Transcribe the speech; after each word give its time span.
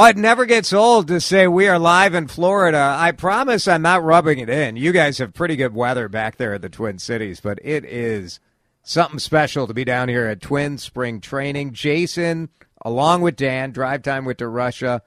Oh, 0.00 0.04
it 0.04 0.16
never 0.16 0.46
gets 0.46 0.72
old 0.72 1.08
to 1.08 1.20
say 1.20 1.48
we 1.48 1.66
are 1.66 1.76
live 1.76 2.14
in 2.14 2.28
Florida. 2.28 2.94
I 2.96 3.10
promise 3.10 3.66
I'm 3.66 3.82
not 3.82 4.04
rubbing 4.04 4.38
it 4.38 4.48
in. 4.48 4.76
You 4.76 4.92
guys 4.92 5.18
have 5.18 5.34
pretty 5.34 5.56
good 5.56 5.74
weather 5.74 6.08
back 6.08 6.36
there 6.36 6.54
at 6.54 6.62
the 6.62 6.68
Twin 6.68 7.00
Cities, 7.00 7.40
but 7.40 7.58
it 7.64 7.84
is 7.84 8.38
something 8.84 9.18
special 9.18 9.66
to 9.66 9.74
be 9.74 9.84
down 9.84 10.08
here 10.08 10.28
at 10.28 10.40
Twin 10.40 10.78
Spring 10.78 11.20
Training. 11.20 11.72
Jason, 11.72 12.48
along 12.80 13.22
with 13.22 13.34
Dan, 13.34 13.72
drive 13.72 14.04
time 14.04 14.24
with 14.24 14.40
Russia. 14.40 15.02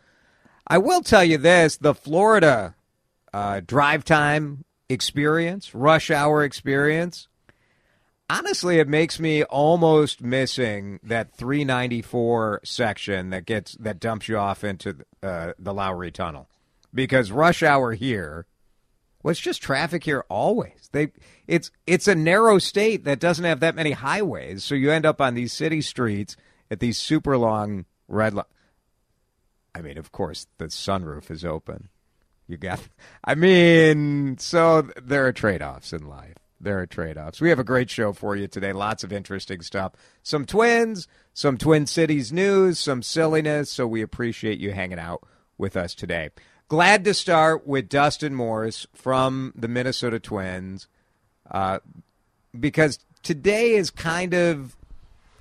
I 0.68 0.80
will 0.80 1.02
tell 1.02 1.23
you 1.23 1.38
this 1.38 1.77
the 1.77 1.96
Florida 1.96 2.76
uh, 3.34 3.62
drive 3.66 4.04
time 4.04 4.66
experience, 4.90 5.73
rush 5.73 6.12
hour 6.12 6.44
experience, 6.44 7.30
honestly, 8.31 8.80
it 8.80 8.88
makes 8.88 9.20
me 9.20 9.44
almost 9.44 10.21
missing 10.21 10.99
that 11.03 11.35
394 11.35 12.62
section 12.63 13.30
that 13.31 13.45
gets 13.45 13.76
that 13.76 13.99
dumps 13.99 14.27
you 14.27 14.38
off 14.38 14.63
into 14.63 14.98
uh, 15.21 15.52
the 15.59 15.73
Lowry 15.73 16.12
Tunnel 16.12 16.49
because 16.93 17.32
rush 17.32 17.62
hour 17.62 17.93
here 17.93 18.46
was 19.23 19.38
just 19.40 19.62
traffic 19.62 20.04
here 20.05 20.23
always. 20.29 20.90
They 20.91 21.12
it's 21.46 21.71
it's 21.85 22.07
a 22.07 22.15
narrow 22.15 22.57
state 22.57 23.04
that 23.04 23.20
doesn't 23.20 23.46
have 23.46 23.60
that 23.60 23.76
many 23.76 23.91
highways, 23.91 24.63
so 24.63 24.76
you 24.76 24.91
end 24.91 25.05
up 25.05 25.20
on 25.20 25.34
these 25.34 25.51
city 25.51 25.82
streets 25.82 26.38
at 26.70 26.79
these 26.79 26.98
super 26.98 27.38
long 27.38 27.85
red. 28.07 28.34
Li- 28.34 28.43
I 29.76 29.82
mean, 29.82 29.98
of 29.98 30.12
course, 30.12 30.48
the 30.57 30.66
sunroof 30.66 31.29
is 31.29 31.45
open. 31.45 31.90
You 32.48 32.57
got. 32.57 32.79
I 33.23 33.35
mean, 33.35 34.38
so 34.38 34.90
there 35.01 35.26
are 35.27 35.34
trade 35.34 35.62
offs 35.62 35.93
in 35.93 36.07
life 36.07 36.41
there 36.63 36.79
are 36.79 36.85
trade 36.85 37.17
offs. 37.17 37.41
We 37.41 37.49
have 37.49 37.59
a 37.59 37.63
great 37.63 37.90
show 37.90 38.13
for 38.13 38.35
you 38.35 38.48
today. 38.48 38.73
Lots 38.73 39.04
of 39.04 39.12
interesting 39.12 39.62
stuff. 39.62 39.93
Some 40.23 40.45
twins, 40.45 41.07
some 41.34 41.57
Twin 41.57 41.87
Cities 41.87 42.31
news, 42.31 42.79
some 42.79 43.01
silliness. 43.01 43.70
So 43.71 43.87
we 43.87 44.01
appreciate 44.01 44.59
you 44.59 44.71
hanging 44.71 44.99
out 44.99 45.23
with 45.57 45.76
us 45.76 45.95
today. 45.95 46.29
Glad 46.67 47.04
to 47.04 47.13
start 47.13 47.67
with 47.67 47.89
Dustin 47.89 48.34
Morse 48.34 48.87
from 48.93 49.54
the 49.55 49.67
Minnesota 49.67 50.20
Twins 50.20 50.87
uh, 51.49 51.79
because 52.57 52.99
today 53.23 53.71
is 53.71 53.89
kind 53.89 54.34
of. 54.34 54.76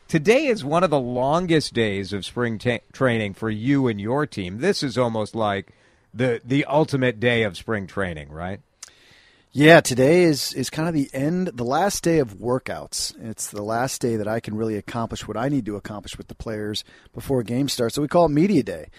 Today 0.09 0.47
is 0.47 0.65
one 0.65 0.83
of 0.83 0.91
the 0.91 0.99
longest 0.99 1.73
days 1.73 2.13
of 2.13 2.27
spring 2.27 2.59
training 2.93 3.33
for 3.35 3.49
you 3.49 3.87
and 3.87 4.01
your 4.01 4.27
team. 4.27 4.59
This 4.59 4.83
is 4.83 4.99
almost 4.99 5.37
like 5.37 5.73
the 6.13 6.41
the 6.45 6.65
ultimate 6.65 7.21
day 7.21 7.45
of 7.45 7.57
spring 7.57 7.87
training, 7.87 8.29
right? 8.31 8.61
Yeah, 9.53 9.81
today 9.81 10.23
is 10.23 10.53
is 10.55 10.71
kind 10.71 10.87
of 10.87 10.95
the 10.95 11.11
end, 11.13 11.49
the 11.49 11.65
last 11.65 12.05
day 12.05 12.21
of 12.21 12.35
workouts. 12.35 13.13
It's 13.21 13.51
the 13.51 13.63
last 13.65 14.01
day 14.01 14.15
that 14.15 14.29
I 14.29 14.39
can 14.39 14.55
really 14.55 14.77
accomplish 14.77 15.27
what 15.27 15.37
I 15.37 15.49
need 15.49 15.67
to 15.67 15.75
accomplish 15.75 16.17
with 16.17 16.29
the 16.29 16.37
players 16.37 16.85
before 17.13 17.41
a 17.41 17.45
game 17.45 17.69
starts. 17.69 17.97
So 17.97 18.03
we 18.03 18.07
call 18.07 18.27
it 18.27 18.29
media 18.29 18.63
day. 18.63 18.91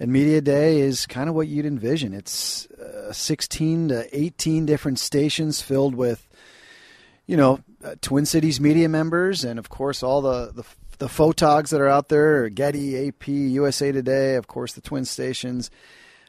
And 0.00 0.10
media 0.10 0.40
day 0.40 0.80
is 0.80 1.04
kind 1.04 1.28
of 1.28 1.34
what 1.34 1.48
you'd 1.48 1.66
envision. 1.66 2.14
It's 2.14 2.66
uh, 2.70 3.12
16 3.12 3.88
to 3.88 4.18
18 4.18 4.64
different 4.64 4.98
stations 4.98 5.60
filled 5.60 5.94
with 5.94 6.26
you 7.26 7.36
know, 7.36 7.60
uh, 7.84 7.96
Twin 8.00 8.24
Cities 8.24 8.62
media 8.62 8.88
members 8.88 9.44
and 9.44 9.58
of 9.58 9.68
course 9.68 10.02
all 10.02 10.22
the 10.22 10.52
the 10.52 10.64
the 10.96 11.08
photogs 11.08 11.68
that 11.68 11.82
are 11.82 11.88
out 11.88 12.08
there, 12.08 12.48
Getty, 12.48 13.08
AP, 13.08 13.28
USA 13.28 13.92
Today, 13.92 14.36
of 14.36 14.46
course 14.46 14.72
the 14.72 14.80
Twin 14.80 15.04
stations. 15.04 15.70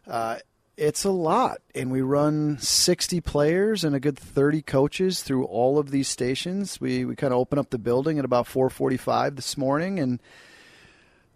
Uh, 0.05 0.39
it's 0.79 1.03
a 1.03 1.11
lot 1.11 1.57
and 1.75 1.91
we 1.91 2.01
run 2.01 2.57
60 2.57 3.19
players 3.21 3.83
and 3.83 3.93
a 3.93 3.99
good 3.99 4.17
30 4.17 4.61
coaches 4.61 5.21
through 5.21 5.43
all 5.45 5.77
of 5.77 5.91
these 5.91 6.07
stations 6.07 6.79
we, 6.79 7.03
we 7.03 7.15
kind 7.15 7.33
of 7.33 7.39
open 7.39 7.59
up 7.59 7.69
the 7.69 7.77
building 7.77 8.17
at 8.17 8.23
about 8.23 8.45
4.45 8.45 9.35
this 9.35 9.57
morning 9.57 9.99
and 9.99 10.21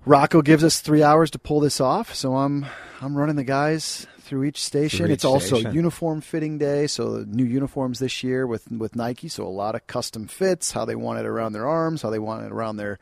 rocco 0.06 0.42
gives 0.42 0.64
us 0.64 0.80
three 0.80 1.04
hours 1.04 1.30
to 1.32 1.40
pull 1.40 1.60
this 1.60 1.82
off 1.82 2.16
so 2.16 2.38
i'm 2.38 2.66
i'm 3.02 3.18
running 3.18 3.36
the 3.36 3.44
guys 3.44 4.08
through 4.22 4.46
each 4.46 4.64
station 4.64 5.00
Through 5.00 5.08
each 5.08 5.14
it's 5.14 5.26
also 5.26 5.56
station. 5.56 5.74
uniform 5.74 6.22
fitting 6.22 6.58
day 6.58 6.88
so 6.88 7.26
new 7.28 7.46
uniforms 7.46 8.00
this 8.00 8.24
year 8.24 8.48
with 8.48 8.72
with 8.72 8.96
nike 8.96 9.28
so 9.28 9.46
a 9.46 9.50
lot 9.50 9.76
of 9.76 9.86
custom 9.88 10.26
fits 10.28 10.72
how 10.72 10.86
they 10.86 10.96
want 10.96 11.20
it 11.20 11.26
around 11.26 11.52
their 11.52 11.68
arms 11.68 12.02
how 12.02 12.10
they 12.10 12.20
want 12.20 12.46
it 12.46 12.52
around 12.52 12.78
their 12.78 12.98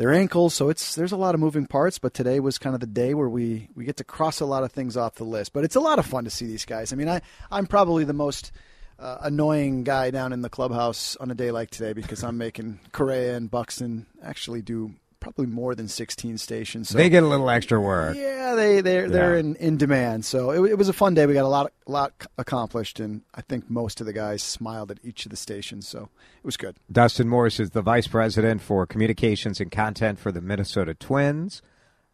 their 0.00 0.14
ankles. 0.14 0.54
So 0.54 0.70
it's 0.70 0.94
there's 0.94 1.12
a 1.12 1.16
lot 1.16 1.34
of 1.34 1.40
moving 1.40 1.66
parts, 1.66 1.98
but 1.98 2.14
today 2.14 2.40
was 2.40 2.56
kind 2.56 2.72
of 2.72 2.80
the 2.80 2.86
day 2.86 3.12
where 3.12 3.28
we 3.28 3.68
we 3.74 3.84
get 3.84 3.98
to 3.98 4.04
cross 4.04 4.40
a 4.40 4.46
lot 4.46 4.64
of 4.64 4.72
things 4.72 4.96
off 4.96 5.16
the 5.16 5.24
list. 5.24 5.52
But 5.52 5.62
it's 5.62 5.76
a 5.76 5.80
lot 5.80 5.98
of 5.98 6.06
fun 6.06 6.24
to 6.24 6.30
see 6.30 6.46
these 6.46 6.64
guys. 6.64 6.90
I 6.90 6.96
mean, 6.96 7.08
I 7.08 7.20
I'm 7.50 7.66
probably 7.66 8.04
the 8.04 8.14
most 8.14 8.50
uh, 8.98 9.18
annoying 9.20 9.84
guy 9.84 10.10
down 10.10 10.32
in 10.32 10.40
the 10.40 10.48
clubhouse 10.48 11.16
on 11.16 11.30
a 11.30 11.34
day 11.34 11.50
like 11.50 11.68
today 11.68 11.92
because 11.92 12.24
I'm 12.24 12.38
making 12.38 12.80
Correa 12.92 13.36
and 13.36 13.50
Buxton 13.50 14.06
actually 14.22 14.62
do 14.62 14.94
probably 15.20 15.46
more 15.46 15.74
than 15.74 15.86
16 15.86 16.38
stations. 16.38 16.88
So 16.88 16.98
they 16.98 17.08
get 17.08 17.22
a 17.22 17.26
little 17.26 17.48
extra 17.48 17.80
work. 17.80 18.16
yeah, 18.16 18.54
they 18.54 18.80
they're 18.80 19.08
they're 19.08 19.36
in, 19.36 19.54
in 19.56 19.76
demand. 19.76 20.24
So 20.24 20.50
it, 20.50 20.72
it 20.72 20.78
was 20.78 20.88
a 20.88 20.92
fun 20.92 21.14
day. 21.14 21.26
We 21.26 21.34
got 21.34 21.44
a 21.44 21.48
lot 21.48 21.72
a 21.86 21.90
lot 21.90 22.12
accomplished, 22.38 22.98
and 22.98 23.22
I 23.34 23.42
think 23.42 23.70
most 23.70 24.00
of 24.00 24.06
the 24.06 24.12
guys 24.12 24.42
smiled 24.42 24.90
at 24.90 24.98
each 25.04 25.26
of 25.26 25.30
the 25.30 25.36
stations. 25.36 25.86
So 25.86 26.08
it 26.38 26.44
was 26.44 26.56
good. 26.56 26.76
Dustin 26.90 27.28
Morse 27.28 27.60
is 27.60 27.70
the 27.70 27.82
vice 27.82 28.06
president 28.06 28.62
for 28.62 28.86
communications 28.86 29.60
and 29.60 29.70
content 29.70 30.18
for 30.18 30.32
the 30.32 30.40
Minnesota 30.40 30.94
Twins. 30.94 31.62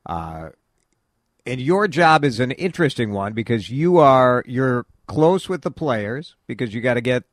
Uh, 0.05 0.51
and 1.47 1.61
your 1.61 1.87
job 1.89 2.25
is 2.25 2.41
an 2.41 2.51
interesting 2.53 3.13
one 3.13 3.33
because 3.33 3.71
you 3.71 3.99
are 3.99 4.43
you're 4.47 4.85
close 5.07 5.49
with 5.49 5.63
the 5.63 5.71
players 5.71 6.35
because 6.47 6.75
you 6.75 6.81
got 6.81 6.95
to 6.95 7.01
get 7.01 7.25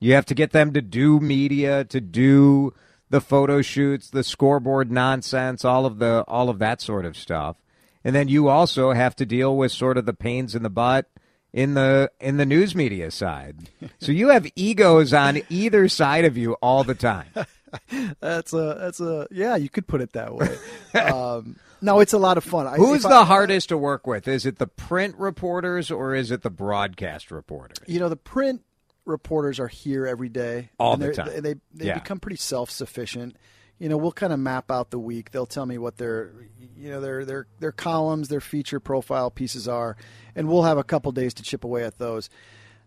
you 0.00 0.14
have 0.14 0.26
to 0.26 0.34
get 0.34 0.50
them 0.50 0.72
to 0.72 0.82
do 0.82 1.20
media, 1.20 1.84
to 1.84 2.00
do 2.00 2.74
the 3.12 3.20
photo 3.20 3.60
shoots, 3.60 4.08
the 4.08 4.24
scoreboard 4.24 4.90
nonsense, 4.90 5.66
all 5.66 5.84
of 5.84 5.98
the 5.98 6.24
all 6.26 6.48
of 6.48 6.58
that 6.58 6.80
sort 6.80 7.04
of 7.04 7.14
stuff. 7.16 7.56
And 8.02 8.16
then 8.16 8.26
you 8.26 8.48
also 8.48 8.92
have 8.92 9.14
to 9.16 9.26
deal 9.26 9.54
with 9.54 9.70
sort 9.70 9.98
of 9.98 10.06
the 10.06 10.14
pains 10.14 10.54
in 10.54 10.62
the 10.62 10.70
butt 10.70 11.10
in 11.52 11.74
the 11.74 12.10
in 12.20 12.38
the 12.38 12.46
news 12.46 12.74
media 12.74 13.10
side. 13.10 13.68
So 14.00 14.12
you 14.12 14.30
have 14.30 14.46
egos 14.56 15.12
on 15.12 15.42
either 15.50 15.88
side 15.88 16.24
of 16.24 16.38
you 16.38 16.54
all 16.54 16.84
the 16.84 16.94
time. 16.94 17.28
That's 18.20 18.52
a 18.52 18.76
that's 18.78 19.00
a 19.00 19.26
yeah. 19.30 19.56
You 19.56 19.70
could 19.70 19.86
put 19.86 20.02
it 20.02 20.12
that 20.12 20.34
way. 20.34 20.58
um, 21.00 21.56
no, 21.80 22.00
it's 22.00 22.12
a 22.12 22.18
lot 22.18 22.36
of 22.36 22.44
fun. 22.44 22.66
Who's 22.76 23.02
if 23.04 23.10
the 23.10 23.16
I- 23.16 23.24
hardest 23.24 23.70
to 23.70 23.78
work 23.78 24.06
with? 24.06 24.28
Is 24.28 24.44
it 24.44 24.58
the 24.58 24.66
print 24.66 25.16
reporters 25.16 25.90
or 25.90 26.14
is 26.14 26.30
it 26.30 26.42
the 26.42 26.50
broadcast 26.50 27.30
reporters? 27.30 27.78
You 27.86 27.98
know, 27.98 28.10
the 28.10 28.16
print 28.16 28.62
reporters 29.04 29.58
are 29.60 29.68
here 29.68 30.06
every 30.06 30.28
day 30.28 30.70
All 30.78 30.94
and 30.94 31.02
the 31.02 31.12
time. 31.12 31.28
They 31.28 31.40
they, 31.40 31.54
they 31.74 31.86
Yeah. 31.86 31.98
become 31.98 32.20
pretty 32.20 32.36
self 32.36 32.70
sufficient. 32.70 33.36
You 33.78 33.88
know, 33.88 33.96
we'll 33.96 34.12
kind 34.12 34.32
of 34.32 34.38
map 34.38 34.70
out 34.70 34.90
the 34.90 34.98
week. 34.98 35.32
They'll 35.32 35.46
tell 35.46 35.66
me 35.66 35.76
what 35.78 35.96
their 35.96 36.30
you 36.76 36.90
know 36.90 37.00
their 37.00 37.24
their 37.24 37.46
their 37.58 37.72
columns, 37.72 38.28
their 38.28 38.40
feature 38.40 38.78
profile 38.80 39.30
pieces 39.30 39.66
are, 39.66 39.96
and 40.36 40.48
we'll 40.48 40.62
have 40.62 40.78
a 40.78 40.84
couple 40.84 41.10
days 41.12 41.34
to 41.34 41.42
chip 41.42 41.64
away 41.64 41.82
at 41.84 41.98
those. 41.98 42.30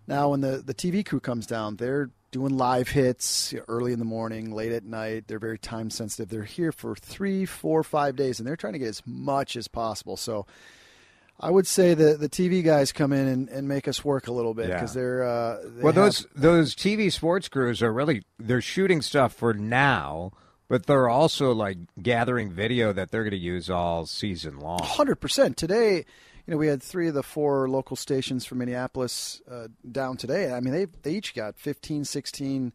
Now, 0.08 0.30
when 0.30 0.42
the 0.42 0.64
the 0.66 0.74
TV 0.74 1.06
crew 1.06 1.20
comes 1.20 1.48
down, 1.48 1.76
they're 1.76 2.12
doing 2.32 2.56
live 2.56 2.90
hits 2.90 3.54
early 3.68 3.92
in 3.94 4.00
the 4.00 4.06
morning, 4.06 4.52
late 4.52 4.72
at 4.72 4.84
night. 4.86 5.26
They're 5.28 5.40
very 5.40 5.58
time 5.60 5.90
sensitive. 5.90 6.30
They're 6.30 6.44
here 6.44 6.72
for 6.72 6.96
three, 6.96 7.46
four, 7.46 7.84
five 7.84 8.16
days, 8.16 8.40
and 8.40 8.48
they're 8.48 8.56
trying 8.56 8.74
to 8.74 8.80
get 8.80 8.88
as 8.90 9.02
much 9.06 9.56
as 9.58 9.68
possible. 9.68 10.16
So. 10.16 10.46
I 11.40 11.52
would 11.52 11.68
say 11.68 11.94
that 11.94 12.20
the 12.22 12.30
TV 12.30 12.64
guys 12.64 12.92
come 12.94 13.12
in 13.12 13.28
and, 13.28 13.50
and 13.50 13.68
make 13.68 13.88
us 13.88 14.06
work 14.06 14.28
a 14.28 14.32
little 14.32 14.54
bit 14.54 14.70
Yeah. 14.70 14.76
because 14.76 14.94
they're 14.94 15.24
uh, 15.24 15.58
they 15.64 15.82
well, 15.84 15.94
have- 15.94 15.96
those 15.96 16.28
those 16.36 16.76
TV 16.76 17.12
sports 17.12 17.50
crews 17.50 17.82
are 17.84 17.92
really 17.92 18.24
they're 18.40 18.62
shooting 18.62 19.02
stuff 19.02 19.34
for 19.34 19.54
now, 19.54 20.32
but 20.70 20.86
they're 20.86 21.10
also 21.10 21.52
like 21.54 21.78
gathering 22.02 22.52
video 22.52 22.94
that 22.94 23.12
they're 23.12 23.24
going 23.24 23.32
to 23.32 23.38
use 23.38 23.70
all 23.70 24.06
season 24.06 24.60
long. 24.60 24.80
Hundred 24.82 25.18
percent. 25.18 25.58
Today, 25.58 26.06
you 26.48 26.52
know, 26.52 26.58
we 26.58 26.68
had 26.68 26.82
three 26.82 27.10
of 27.10 27.14
the 27.14 27.24
four 27.24 27.68
local 27.68 27.98
stations 27.98 28.46
from 28.46 28.60
Minneapolis 28.60 29.42
uh, 29.52 29.68
down 29.92 30.16
today. 30.16 30.54
I 30.54 30.62
mean, 30.62 30.74
they 30.74 30.86
they 31.04 31.12
each 31.16 31.36
got 31.36 31.58
15, 31.58 32.06
16 32.06 32.72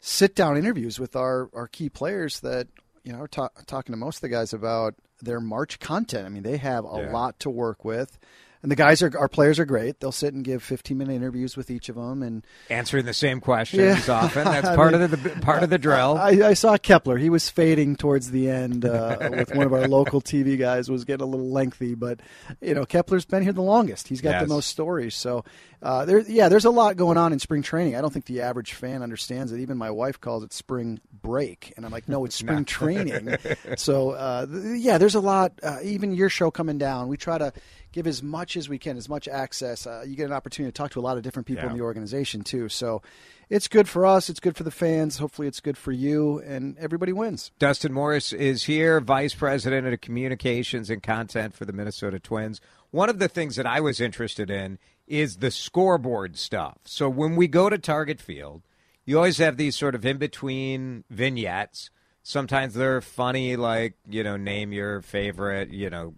sit 0.00 0.34
down 0.34 0.56
interviews 0.56 0.98
with 0.98 1.16
our 1.16 1.50
our 1.54 1.68
key 1.68 1.88
players 1.90 2.40
that 2.40 2.68
you 3.04 3.12
know 3.12 3.20
we're 3.20 3.26
ta- 3.28 3.50
talking 3.66 3.92
to 3.92 3.96
most 3.98 4.16
of 4.16 4.22
the 4.22 4.28
guys 4.28 4.52
about 4.52 4.94
their 5.22 5.40
March 5.40 5.78
content. 5.78 6.26
I 6.26 6.28
mean, 6.30 6.42
they 6.42 6.56
have 6.56 6.84
a 6.84 7.02
Yeah. 7.02 7.12
lot 7.12 7.38
to 7.40 7.50
work 7.50 7.84
with. 7.84 8.18
And 8.64 8.70
the 8.70 8.76
guys 8.76 9.02
are 9.02 9.12
our 9.18 9.28
players 9.28 9.58
are 9.58 9.66
great. 9.66 10.00
They'll 10.00 10.10
sit 10.10 10.32
and 10.32 10.42
give 10.42 10.62
15 10.62 10.96
minute 10.96 11.12
interviews 11.12 11.54
with 11.54 11.70
each 11.70 11.90
of 11.90 11.96
them 11.96 12.22
and 12.22 12.46
answering 12.70 13.04
the 13.04 13.12
same 13.12 13.42
questions 13.42 14.08
yeah. 14.08 14.14
often. 14.14 14.44
That's 14.44 14.68
part 14.74 14.94
mean, 14.94 15.02
of 15.02 15.10
the 15.10 15.30
part 15.42 15.62
of 15.62 15.68
the 15.68 15.76
drill. 15.76 16.16
I, 16.16 16.30
I, 16.30 16.54
saw 16.54 16.78
Kepler. 16.78 17.18
He 17.18 17.28
was 17.28 17.50
fading 17.50 17.94
towards 17.96 18.30
the 18.30 18.48
end 18.48 18.86
uh, 18.86 19.28
with 19.30 19.54
one 19.54 19.66
of 19.66 19.74
our 19.74 19.86
local 19.86 20.22
TV 20.22 20.58
guys. 20.58 20.90
Was 20.90 21.04
getting 21.04 21.24
a 21.24 21.28
little 21.28 21.50
lengthy, 21.50 21.94
but 21.94 22.20
you 22.62 22.72
know 22.72 22.86
Kepler's 22.86 23.26
been 23.26 23.42
here 23.42 23.52
the 23.52 23.60
longest. 23.60 24.08
He's 24.08 24.22
got 24.22 24.30
yes. 24.30 24.42
the 24.44 24.48
most 24.48 24.70
stories. 24.70 25.14
So 25.14 25.44
uh, 25.82 26.06
there, 26.06 26.20
yeah, 26.20 26.48
there's 26.48 26.64
a 26.64 26.70
lot 26.70 26.96
going 26.96 27.18
on 27.18 27.34
in 27.34 27.40
spring 27.40 27.60
training. 27.60 27.96
I 27.96 28.00
don't 28.00 28.14
think 28.14 28.24
the 28.24 28.40
average 28.40 28.72
fan 28.72 29.02
understands 29.02 29.52
it. 29.52 29.60
Even 29.60 29.76
my 29.76 29.90
wife 29.90 30.18
calls 30.18 30.42
it 30.42 30.54
spring 30.54 31.00
break, 31.12 31.74
and 31.76 31.84
I'm 31.84 31.92
like, 31.92 32.08
no, 32.08 32.24
it's 32.24 32.34
spring 32.34 32.64
training. 32.64 33.36
so 33.76 34.12
uh, 34.12 34.46
yeah, 34.74 34.96
there's 34.96 35.16
a 35.16 35.20
lot. 35.20 35.52
Uh, 35.62 35.80
even 35.82 36.14
your 36.14 36.30
show 36.30 36.50
coming 36.50 36.78
down, 36.78 37.08
we 37.08 37.18
try 37.18 37.36
to 37.36 37.52
give 37.94 38.08
as 38.08 38.24
much 38.24 38.56
as 38.56 38.68
we 38.68 38.76
can, 38.76 38.96
as 38.96 39.08
much 39.08 39.28
access. 39.28 39.86
Uh, 39.86 40.04
you 40.04 40.16
get 40.16 40.26
an 40.26 40.32
opportunity 40.32 40.70
to 40.70 40.76
talk 40.76 40.90
to 40.90 40.98
a 40.98 41.00
lot 41.00 41.16
of 41.16 41.22
different 41.22 41.46
people 41.46 41.64
yeah. 41.64 41.70
in 41.70 41.76
the 41.76 41.82
organization 41.82 42.42
too. 42.42 42.68
So 42.68 43.02
it's 43.48 43.68
good 43.68 43.88
for 43.88 44.04
us. 44.04 44.28
It's 44.28 44.40
good 44.40 44.56
for 44.56 44.64
the 44.64 44.72
fans. 44.72 45.18
Hopefully, 45.18 45.46
it's 45.46 45.60
good 45.60 45.78
for 45.78 45.92
you, 45.92 46.40
and 46.40 46.76
everybody 46.78 47.12
wins. 47.12 47.52
Dustin 47.60 47.92
Morse 47.92 48.32
is 48.32 48.64
here, 48.64 49.00
Vice 49.00 49.34
President 49.34 49.86
of 49.86 50.00
Communications 50.00 50.90
and 50.90 51.02
Content 51.02 51.54
for 51.54 51.64
the 51.64 51.72
Minnesota 51.72 52.18
Twins. 52.18 52.60
One 52.90 53.08
of 53.08 53.20
the 53.20 53.28
things 53.28 53.54
that 53.56 53.66
I 53.66 53.80
was 53.80 54.00
interested 54.00 54.50
in 54.50 54.78
is 55.06 55.36
the 55.36 55.52
scoreboard 55.52 56.36
stuff. 56.36 56.78
So 56.84 57.08
when 57.08 57.36
we 57.36 57.46
go 57.46 57.70
to 57.70 57.78
Target 57.78 58.20
Field, 58.20 58.62
you 59.04 59.18
always 59.18 59.38
have 59.38 59.56
these 59.56 59.76
sort 59.76 59.94
of 59.94 60.04
in 60.04 60.16
between 60.16 61.04
vignettes. 61.10 61.90
Sometimes 62.22 62.74
they're 62.74 63.02
funny, 63.02 63.54
like, 63.54 63.94
you 64.08 64.24
know, 64.24 64.38
name 64.38 64.72
your 64.72 65.02
favorite, 65.02 65.70
you 65.70 65.90
know, 65.90 66.14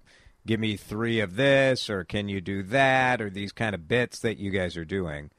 give 0.46 0.60
me 0.60 0.76
three 0.76 1.20
of 1.20 1.36
this, 1.36 1.90
or 1.90 2.04
can 2.04 2.28
you 2.28 2.40
do 2.40 2.62
that, 2.62 3.20
or 3.20 3.28
these 3.28 3.52
kind 3.52 3.74
of 3.74 3.88
bits 3.88 4.20
that 4.20 4.38
you 4.38 4.50
guys 4.50 4.76
are 4.76 4.84
doing. 4.84 5.30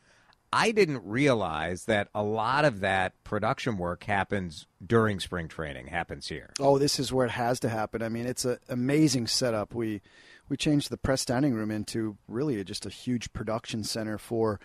I 0.52 0.72
didn't 0.72 1.02
realize 1.04 1.86
that 1.86 2.08
a 2.16 2.24
lot 2.24 2.64
of 2.64 2.80
that 2.80 3.22
production 3.24 3.78
work 3.78 4.06
happens 4.06 4.66
during 4.86 5.20
spring 5.20 5.48
training, 5.50 5.88
happens 5.88 6.28
here. 6.28 6.52
Oh, 6.60 6.78
this 6.78 7.00
is 7.00 7.12
where 7.12 7.26
it 7.26 7.32
has 7.32 7.60
to 7.62 7.70
happen. 7.70 8.02
I 8.02 8.10
mean, 8.10 8.26
it's 8.26 8.46
an 8.46 8.58
amazing 8.70 9.28
setup. 9.28 9.74
We 9.74 10.02
we 10.50 10.56
changed 10.56 10.90
the 10.90 10.98
press 10.98 11.26
dining 11.26 11.54
room 11.54 11.72
into 11.72 12.18
really 12.28 12.64
just 12.64 12.86
a 12.86 12.90
huge 12.90 13.34
production 13.34 13.84
center 13.84 14.18
for 14.18 14.60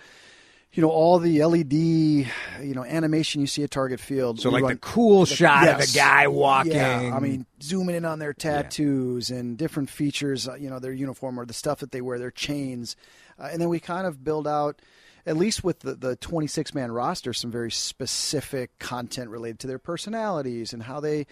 you 0.72 0.80
know 0.80 0.90
all 0.90 1.18
the 1.18 1.44
LED, 1.44 1.72
you 1.72 2.74
know, 2.74 2.84
animation 2.84 3.40
you 3.42 3.46
see 3.46 3.62
at 3.62 3.70
Target 3.70 4.00
Field. 4.00 4.40
So 4.40 4.48
like 4.48 4.62
run, 4.62 4.72
the 4.72 4.78
cool 4.78 5.26
the, 5.26 5.34
shot 5.34 5.64
yes, 5.64 5.84
of 5.84 5.92
the 5.92 5.98
guy 5.98 6.26
walking. 6.28 6.72
Yeah, 6.72 7.12
I 7.14 7.20
mean, 7.20 7.46
zooming 7.62 7.94
in 7.94 8.04
on 8.06 8.18
their 8.18 8.32
tattoos 8.32 9.30
yeah. 9.30 9.38
and 9.38 9.58
different 9.58 9.90
features, 9.90 10.48
uh, 10.48 10.54
you 10.54 10.70
know, 10.70 10.78
their 10.78 10.92
uniform 10.92 11.38
or 11.38 11.44
the 11.44 11.52
stuff 11.52 11.80
that 11.80 11.92
they 11.92 12.00
wear, 12.00 12.18
their 12.18 12.30
chains, 12.30 12.96
uh, 13.38 13.50
and 13.52 13.60
then 13.60 13.68
we 13.68 13.80
kind 13.80 14.06
of 14.06 14.24
build 14.24 14.46
out. 14.46 14.80
At 15.24 15.36
least 15.36 15.62
with 15.62 15.78
the, 15.78 15.94
the 15.94 16.16
26 16.16 16.74
man 16.74 16.90
roster, 16.90 17.32
some 17.32 17.52
very 17.52 17.70
specific 17.70 18.76
content 18.80 19.30
related 19.30 19.60
to 19.60 19.68
their 19.68 19.78
personalities 19.78 20.72
and 20.72 20.82
how 20.82 20.98
they, 20.98 21.28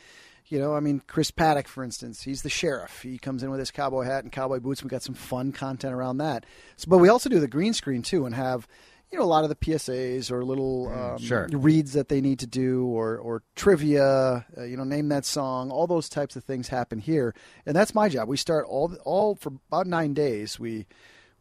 you 0.47 0.61
know, 0.61 0.77
I 0.77 0.81
mean, 0.81 1.03
Chris 1.09 1.33
Paddack, 1.33 1.67
for 1.67 1.83
instance, 1.83 2.23
he's 2.23 2.43
the 2.43 2.51
sheriff. 2.51 3.03
He 3.03 3.19
comes 3.19 3.43
in 3.43 3.51
with 3.51 3.59
his 3.59 3.73
cowboy 3.73 4.05
hat 4.05 4.23
and 4.23 4.31
cowboy 4.31 4.61
boots. 4.61 4.85
We 4.85 4.91
got 4.91 5.03
some 5.03 5.17
fun 5.17 5.51
content 5.51 5.93
around 5.93 6.19
that. 6.19 6.47
So, 6.77 6.87
but 6.89 6.99
we 6.99 7.09
also 7.09 7.29
do 7.29 7.41
the 7.41 7.49
green 7.49 7.73
screen 7.73 8.03
too, 8.03 8.27
and 8.27 8.35
have 8.37 8.69
you 9.12 9.19
know 9.19 9.25
a 9.25 9.27
lot 9.27 9.45
of 9.45 9.51
the 9.51 9.57
PSAs 9.57 10.31
or 10.31 10.45
little 10.45 10.87
mm, 10.87 11.15
um, 11.15 11.19
sure. 11.19 11.49
reads 11.53 11.93
that 11.95 12.09
they 12.09 12.21
need 12.21 12.39
to 12.41 12.47
do, 12.47 12.87
or 12.87 13.19
or 13.19 13.43
trivia. 13.57 14.47
Uh, 14.57 14.62
you 14.62 14.77
know, 14.77 14.85
name 14.85 15.09
that 15.09 15.25
song. 15.25 15.71
All 15.71 15.87
those 15.87 16.09
types 16.09 16.37
of 16.37 16.45
things 16.45 16.69
happen 16.69 16.99
here, 16.99 17.35
and 17.67 17.75
that's 17.75 17.95
my 17.95 18.09
job. 18.09 18.29
We 18.29 18.37
start 18.37 18.67
all 18.69 18.95
all 19.05 19.35
for 19.35 19.53
about 19.69 19.87
nine 19.87 20.15
days. 20.15 20.59
We 20.59 20.87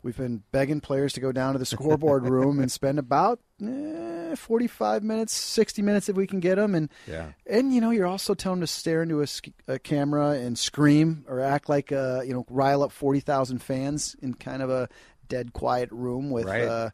We've 0.02 0.16
been 0.16 0.44
begging 0.54 0.80
players 0.80 1.14
to 1.14 1.20
go 1.20 1.34
down 1.34 1.54
to 1.54 1.60
the 1.60 1.66
scoreboard 1.66 2.24
room 2.30 2.60
and 2.60 2.72
spend 2.72 3.00
about 3.00 3.42
eh, 3.62 4.34
45 4.36 5.04
minutes, 5.04 5.34
60 5.34 5.82
minutes 5.82 6.08
if 6.08 6.16
we 6.16 6.26
can 6.26 6.40
get 6.40 6.56
them. 6.56 6.74
And, 6.74 6.90
yeah. 7.06 7.32
and 7.46 7.74
you 7.74 7.82
know, 7.82 7.90
you're 7.90 8.08
also 8.08 8.34
telling 8.34 8.60
them 8.60 8.68
to 8.68 8.72
stare 8.72 9.04
into 9.04 9.22
a, 9.22 9.28
a 9.68 9.78
camera 9.78 10.32
and 10.32 10.58
scream 10.58 11.26
or 11.28 11.42
act 11.42 11.68
like, 11.68 11.92
uh, 11.92 12.22
you 12.26 12.34
know, 12.34 12.46
rile 12.50 12.82
up 12.84 12.94
40,000 12.94 13.60
fans 13.60 14.16
in 14.22 14.36
kind 14.36 14.62
of 14.62 14.70
a 14.70 14.88
dead 15.28 15.52
quiet 15.52 15.92
room 15.92 16.30
with. 16.30 16.46
Right. 16.46 16.64
Uh, 16.64 16.90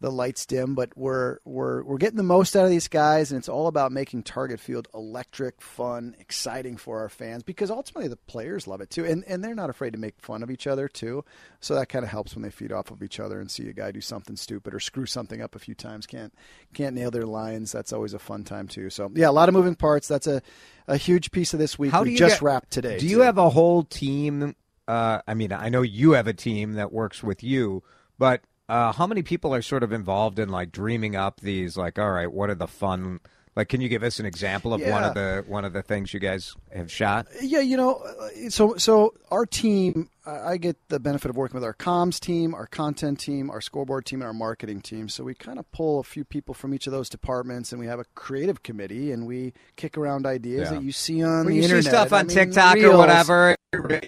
the 0.00 0.10
lights 0.10 0.44
dim, 0.44 0.74
but 0.74 0.90
we're 0.96 1.38
we're 1.44 1.82
we're 1.82 1.96
getting 1.96 2.18
the 2.18 2.22
most 2.22 2.54
out 2.54 2.64
of 2.64 2.70
these 2.70 2.88
guys, 2.88 3.32
and 3.32 3.38
it's 3.38 3.48
all 3.48 3.66
about 3.66 3.92
making 3.92 4.24
Target 4.24 4.60
Field 4.60 4.88
electric, 4.92 5.62
fun, 5.62 6.14
exciting 6.18 6.76
for 6.76 7.00
our 7.00 7.08
fans 7.08 7.42
because 7.42 7.70
ultimately 7.70 8.08
the 8.08 8.16
players 8.16 8.66
love 8.66 8.82
it 8.82 8.90
too, 8.90 9.06
and 9.06 9.24
and 9.24 9.42
they're 9.42 9.54
not 9.54 9.70
afraid 9.70 9.94
to 9.94 9.98
make 9.98 10.20
fun 10.20 10.42
of 10.42 10.50
each 10.50 10.66
other 10.66 10.86
too. 10.86 11.24
So 11.60 11.74
that 11.74 11.88
kind 11.88 12.04
of 12.04 12.10
helps 12.10 12.34
when 12.34 12.42
they 12.42 12.50
feed 12.50 12.72
off 12.72 12.90
of 12.90 13.02
each 13.02 13.18
other 13.18 13.40
and 13.40 13.50
see 13.50 13.68
a 13.68 13.72
guy 13.72 13.90
do 13.90 14.02
something 14.02 14.36
stupid 14.36 14.74
or 14.74 14.80
screw 14.80 15.06
something 15.06 15.40
up 15.40 15.54
a 15.54 15.58
few 15.58 15.74
times, 15.74 16.06
can't 16.06 16.34
can't 16.74 16.94
nail 16.94 17.10
their 17.10 17.26
lines. 17.26 17.72
That's 17.72 17.92
always 17.92 18.12
a 18.12 18.18
fun 18.18 18.44
time 18.44 18.68
too. 18.68 18.90
So 18.90 19.10
yeah, 19.14 19.30
a 19.30 19.32
lot 19.32 19.48
of 19.48 19.54
moving 19.54 19.76
parts. 19.76 20.08
That's 20.08 20.26
a 20.26 20.42
a 20.88 20.98
huge 20.98 21.30
piece 21.30 21.54
of 21.54 21.58
this 21.58 21.78
week. 21.78 21.92
How 21.92 22.02
we 22.02 22.08
do 22.08 22.12
you 22.12 22.18
just 22.18 22.36
get, 22.36 22.42
wrapped 22.42 22.70
today. 22.70 22.98
Do 22.98 23.06
too. 23.06 23.10
you 23.10 23.20
have 23.20 23.38
a 23.38 23.48
whole 23.48 23.82
team? 23.82 24.54
Uh, 24.86 25.20
I 25.26 25.34
mean, 25.34 25.52
I 25.52 25.70
know 25.70 25.82
you 25.82 26.12
have 26.12 26.26
a 26.28 26.34
team 26.34 26.74
that 26.74 26.92
works 26.92 27.22
with 27.22 27.42
you, 27.42 27.82
but 28.18 28.42
uh, 28.68 28.92
how 28.92 29.06
many 29.06 29.22
people 29.22 29.54
are 29.54 29.62
sort 29.62 29.82
of 29.82 29.92
involved 29.92 30.38
in 30.38 30.48
like 30.48 30.72
dreaming 30.72 31.16
up 31.16 31.40
these 31.40 31.76
like 31.76 31.98
all 31.98 32.10
right 32.10 32.32
what 32.32 32.50
are 32.50 32.54
the 32.54 32.66
fun 32.66 33.20
like 33.56 33.68
can 33.68 33.80
you 33.80 33.88
give 33.88 34.02
us 34.02 34.20
an 34.20 34.26
example 34.26 34.72
of 34.72 34.80
yeah. 34.80 34.92
one 34.92 35.04
of 35.04 35.14
the 35.14 35.44
one 35.48 35.64
of 35.64 35.72
the 35.72 35.82
things 35.82 36.14
you 36.14 36.20
guys 36.20 36.54
have 36.72 36.90
shot 36.90 37.26
yeah 37.42 37.60
you 37.60 37.76
know 37.76 37.94
uh, 37.96 38.50
so 38.50 38.76
so 38.76 39.14
our 39.30 39.46
team 39.46 40.08
I 40.26 40.56
get 40.56 40.76
the 40.88 40.98
benefit 40.98 41.30
of 41.30 41.36
working 41.36 41.54
with 41.54 41.62
our 41.62 41.72
comms 41.72 42.18
team, 42.18 42.52
our 42.52 42.66
content 42.66 43.20
team, 43.20 43.48
our 43.48 43.60
scoreboard 43.60 44.06
team, 44.06 44.22
and 44.22 44.26
our 44.26 44.32
marketing 44.32 44.80
team. 44.80 45.08
So 45.08 45.22
we 45.22 45.34
kind 45.34 45.58
of 45.58 45.70
pull 45.70 46.00
a 46.00 46.02
few 46.02 46.24
people 46.24 46.52
from 46.52 46.74
each 46.74 46.88
of 46.88 46.92
those 46.92 47.08
departments, 47.08 47.70
and 47.70 47.80
we 47.80 47.86
have 47.86 48.00
a 48.00 48.04
creative 48.16 48.64
committee, 48.64 49.12
and 49.12 49.24
we 49.24 49.52
kick 49.76 49.96
around 49.96 50.26
ideas 50.26 50.68
yeah. 50.68 50.78
that 50.78 50.82
you 50.82 50.90
see 50.90 51.22
on 51.22 51.30
well, 51.30 51.44
the 51.44 51.54
you 51.54 51.62
internet. 51.62 51.84
See 51.84 51.90
stuff 51.90 52.12
on 52.12 52.18
I 52.18 52.22
mean, 52.24 52.36
TikTok 52.36 52.74
reels. 52.74 52.94
or 52.94 52.98
whatever. 52.98 53.56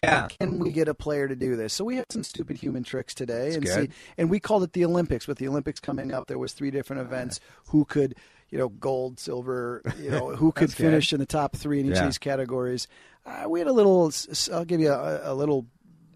Yeah. 0.03 0.29
Can 0.41 0.59
we 0.59 0.73
get 0.73 0.89
a 0.89 0.95
player 0.95 1.29
to 1.29 1.37
do 1.37 1.55
this? 1.55 1.73
So 1.75 1.85
we 1.85 1.97
had 1.97 2.07
some 2.11 2.25
stupid 2.25 2.57
human 2.57 2.83
tricks 2.83 3.15
today, 3.15 3.51
That's 3.51 3.57
and 3.57 3.65
good. 3.65 3.93
see, 3.93 3.97
and 4.17 4.31
we 4.31 4.41
called 4.41 4.65
it 4.65 4.73
the 4.73 4.85
Olympics. 4.85 5.29
With 5.29 5.39
the 5.39 5.47
Olympics 5.47 5.79
coming 5.79 6.13
up, 6.13 6.27
there 6.27 6.39
was 6.39 6.53
three 6.53 6.71
different 6.71 7.03
events. 7.03 7.39
Who 7.67 7.85
could 7.85 8.17
you 8.51 8.59
know, 8.59 8.69
gold, 8.69 9.19
silver, 9.19 9.83
you 10.01 10.11
know, 10.11 10.29
who 10.37 10.53
could 10.53 10.73
finish 10.73 11.13
in 11.13 11.21
the 11.21 11.27
top 11.27 11.57
three 11.57 11.81
in 11.81 11.87
each 11.87 11.95
yeah. 11.95 12.01
of 12.01 12.07
these 12.07 12.19
categories. 12.19 12.89
Uh, 13.27 13.49
we 13.49 13.61
had 13.61 13.69
a 13.69 13.73
little, 13.73 14.11
I'll 14.53 14.65
give 14.65 14.81
you 14.81 14.91
a, 14.91 15.33
a 15.33 15.35
little 15.35 15.67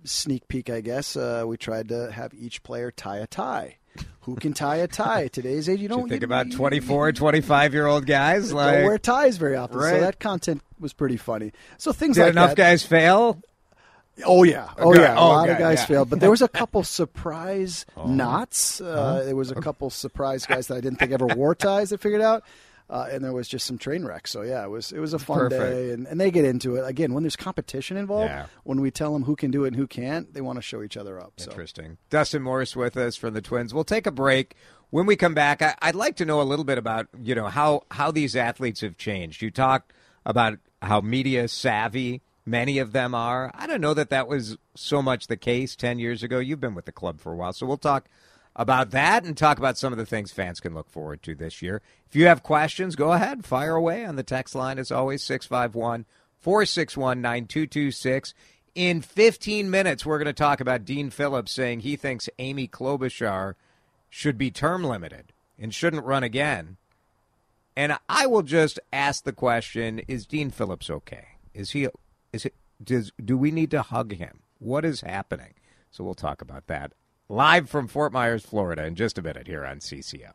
sneak 0.05 0.49
peek, 0.49 0.70
I 0.70 0.81
guess. 0.81 1.17
Uh, 1.17 1.44
we 1.46 1.56
tried 1.56 1.88
to 1.88 2.11
have 2.11 2.32
each 2.34 2.62
player 2.62 2.90
tie 2.90 3.19
a 3.19 3.26
tie. 3.26 3.76
Who 4.23 4.37
can 4.37 4.52
tie 4.52 4.76
a 4.76 4.87
tie 4.87 5.29
today's 5.32 5.69
age? 5.69 5.81
You 5.81 5.88
don't 5.88 6.02
you 6.02 6.08
think 6.08 6.23
you, 6.23 6.26
about 6.26 6.50
24, 6.50 7.12
25 7.12 7.75
year 7.75 7.87
old 7.87 8.06
guys. 8.06 8.52
Like, 8.52 8.75
don't 8.75 8.85
wear 8.85 8.99
ties 8.99 9.37
very 9.37 9.56
often, 9.56 9.78
right. 9.78 9.94
so 9.94 10.00
that 10.00 10.19
content 10.19 10.62
was 10.78 10.93
pretty 10.93 11.17
funny. 11.17 11.52
So 11.76 11.93
things 11.93 12.17
Did 12.17 12.23
like 12.23 12.31
enough 12.32 12.50
that. 12.50 12.56
guys 12.56 12.85
fail? 12.85 13.43
Oh 14.26 14.43
yeah, 14.43 14.69
oh 14.79 14.94
yeah. 14.94 15.14
A 15.14 15.19
Oh, 15.21 15.28
lot 15.28 15.47
God, 15.47 15.52
of 15.52 15.59
guys 15.59 15.78
yeah. 15.81 15.87
failed, 15.87 16.11
but 16.11 16.21
there 16.21 16.31
was 16.31 16.42
a 16.42 16.49
couple 16.61 16.83
surprise 16.83 17.87
Oh. 17.97 18.07
knots. 18.07 18.81
Uh, 18.81 19.23
There 19.25 19.37
was 19.37 19.50
a 19.50 19.54
couple 19.54 19.88
surprise 19.90 20.45
guys 20.47 20.66
that 20.66 20.76
I 20.76 20.81
didn't 20.81 20.99
think 20.99 21.12
ever 21.12 21.26
wore 21.37 21.54
ties. 21.54 21.90
That 21.90 22.00
figured 22.00 22.21
out. 22.23 22.45
Uh, 22.90 23.09
and 23.11 23.25
there 23.25 23.33
was 23.33 23.49
just 23.49 23.66
some 23.66 23.78
train 23.78 24.04
wrecks. 24.04 24.31
So 24.31 24.42
yeah, 24.42 24.62
it 24.64 24.69
was 24.69 24.92
it 24.92 24.99
was 24.99 25.14
a 25.14 25.19
fun 25.19 25.38
Perfect. 25.38 25.62
day, 25.62 25.90
and, 25.92 26.07
and 26.07 26.21
they 26.21 26.31
get 26.31 26.45
into 26.45 26.76
it 26.76 26.87
again 26.87 27.14
when 27.14 27.23
there's 27.23 27.37
competition 27.37 27.97
involved. 27.97 28.28
Yeah. 28.28 28.47
When 28.64 28.83
we 28.83 28.90
tell 28.90 29.14
them 29.14 29.23
who 29.23 29.35
can 29.35 29.50
do 29.50 29.64
it 29.64 29.69
and 29.69 29.76
who 29.76 29.87
can't, 29.87 30.35
they 30.35 30.42
want 30.42 30.59
to 30.59 30.62
show 30.62 30.83
each 30.83 30.99
other 30.99 31.19
up. 31.19 31.33
So 31.38 31.50
Interesting. 31.50 31.97
Dustin 32.11 32.42
Morse 32.42 32.76
with 32.76 32.99
us 32.99 33.16
from 33.16 33.33
the 33.33 33.40
Twins. 33.40 33.73
We'll 33.73 33.85
take 33.85 34.07
a 34.07 34.11
break. 34.11 34.57
When 34.90 35.07
we 35.07 35.16
come 35.16 35.33
back, 35.33 35.62
I, 35.62 35.75
I'd 35.81 35.95
like 35.95 36.16
to 36.16 36.26
know 36.26 36.42
a 36.42 36.45
little 36.45 36.66
bit 36.66 36.76
about 36.76 37.07
you 37.19 37.35
know 37.35 37.47
how 37.47 37.85
how 37.90 38.11
these 38.11 38.37
athletes 38.37 38.83
have 38.83 38.99
changed. 38.99 39.40
You 39.40 39.50
talked 39.50 39.95
about 40.26 40.59
how 40.83 41.00
media 41.00 41.49
savvy 41.49 42.21
many 42.44 42.78
of 42.78 42.92
them 42.92 43.14
are. 43.14 43.50
I 43.54 43.66
don't 43.66 43.80
know 43.80 43.94
that 43.94 44.11
that 44.11 44.28
was 44.28 44.56
so 44.75 45.02
much 45.02 45.26
the 45.26 45.37
case 45.37 45.76
ten 45.76 45.99
years 45.99 46.22
ago. 46.22 46.38
You've 46.38 46.61
been 46.61 46.75
with 46.75 46.87
the 46.87 46.92
club 46.92 47.20
for 47.20 47.32
a 47.32 47.37
while, 47.37 47.52
so 47.52 47.66
we'll 47.66 47.76
talk 47.76 48.08
about 48.54 48.90
that 48.90 49.25
and 49.25 49.37
talk 49.37 49.58
about 49.58 49.78
some 49.78 49.92
of 49.92 49.99
the 49.99 50.06
things 50.06 50.32
fans 50.32 50.61
can 50.61 50.75
look 50.75 50.90
forward 50.90 51.22
to 51.22 51.34
this 51.34 51.62
year. 51.62 51.80
If 52.06 52.16
you 52.16 52.26
have 52.26 52.42
questions, 52.42 52.96
go 52.96 53.12
ahead, 53.12 53.44
fire 53.44 53.75
away 53.75 54.04
on 54.04 54.16
the 54.16 54.22
text 54.22 54.54
line 54.54 54.78
as 54.78 54.90
always 54.90 55.22
651 55.22 56.04
461 56.38 57.20
9226. 57.22 58.34
In 58.75 59.00
15 59.02 59.70
minutes, 59.70 60.04
we're 60.04 60.18
going 60.18 60.26
to 60.26 60.32
talk 60.32 60.61
about 60.61 60.84
Dean 60.84 61.11
Phillips 61.11 61.52
saying 61.52 61.80
he 61.80 61.96
thinks 61.96 62.28
Amy 62.38 62.66
Klobuchar 62.66 63.54
should 64.08 64.37
be 64.37 64.50
term 64.50 64.84
limited 64.84 65.32
and 65.58 65.75
shouldn't 65.75 66.04
run 66.04 66.22
again. 66.22 66.76
And 67.76 67.96
I 68.08 68.26
will 68.26 68.42
just 68.42 68.78
ask 68.92 69.25
the 69.25 69.32
question: 69.32 70.00
Is 70.00 70.26
Dean 70.26 70.50
Phillips 70.50 70.90
okay? 70.90 71.25
Is 71.54 71.70
he? 71.70 71.88
Is 72.33 72.47
it? 72.47 72.55
Does 72.83 73.12
do 73.23 73.37
we 73.37 73.51
need 73.51 73.71
to 73.73 73.83
hug 73.83 74.15
him? 74.15 74.41
What 74.59 74.85
is 74.85 75.03
happening? 75.03 75.55
So 75.91 76.03
we'll 76.03 76.15
talk 76.15 76.41
about 76.41 76.67
that 76.69 76.93
live 77.29 77.69
from 77.69 77.89
Fort 77.89 78.12
Myers, 78.12 78.45
Florida, 78.45 78.85
in 78.85 78.95
just 78.95 79.19
a 79.19 79.23
minute 79.23 79.47
here 79.47 79.65
on 79.65 79.79
CCO. 79.79 80.35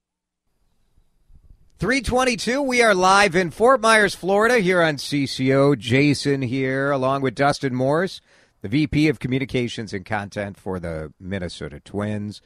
322, 1.81 2.61
we 2.61 2.83
are 2.83 2.93
live 2.93 3.35
in 3.35 3.49
Fort 3.49 3.81
Myers, 3.81 4.13
Florida, 4.13 4.59
here 4.59 4.83
on 4.83 4.97
CCO. 4.97 5.75
Jason 5.75 6.43
here, 6.43 6.91
along 6.91 7.23
with 7.23 7.33
Dustin 7.33 7.73
Morse, 7.73 8.21
the 8.61 8.69
VP 8.69 9.07
of 9.07 9.17
Communications 9.17 9.91
and 9.91 10.05
Content 10.05 10.59
for 10.59 10.79
the 10.79 11.11
Minnesota 11.19 11.79
Twins. 11.79 12.39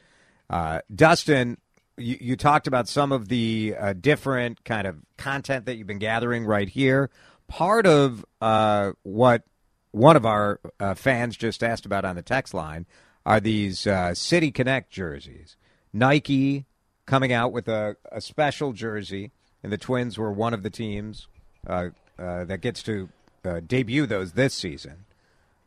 Uh, 0.48 0.80
Dustin, 0.94 1.58
you, 1.98 2.16
you, 2.18 2.36
talked 2.36 2.66
about 2.66 2.88
some 2.88 3.12
of 3.12 3.28
the 3.28 3.74
uh, 3.78 3.92
different 3.92 4.64
kind 4.64 4.86
of 4.86 4.96
content 5.18 5.66
that 5.66 5.76
you've 5.76 5.86
been 5.86 5.98
gathering 5.98 6.46
right 6.46 6.70
here. 6.70 7.10
Part 7.46 7.86
of 7.86 8.24
uh, 8.40 8.92
what 9.02 9.42
one 9.90 10.16
of 10.16 10.24
our 10.24 10.60
uh, 10.80 10.94
fans 10.94 11.36
just 11.36 11.62
asked 11.62 11.84
about 11.84 12.06
on 12.06 12.16
the 12.16 12.22
text 12.22 12.54
line 12.54 12.86
are 13.26 13.40
these 13.40 13.86
uh, 13.86 14.14
City 14.14 14.50
Connect 14.50 14.90
jerseys. 14.90 15.58
Nike, 15.92 16.64
coming 17.06 17.32
out 17.32 17.52
with 17.52 17.68
a, 17.68 17.96
a 18.12 18.20
special 18.20 18.72
jersey, 18.72 19.30
and 19.62 19.72
the 19.72 19.78
Twins 19.78 20.18
were 20.18 20.30
one 20.30 20.52
of 20.52 20.62
the 20.62 20.70
teams 20.70 21.28
uh, 21.66 21.88
uh, 22.18 22.44
that 22.44 22.60
gets 22.60 22.82
to 22.84 23.08
uh, 23.44 23.60
debut 23.66 24.06
those 24.06 24.32
this 24.32 24.54
season. 24.54 25.04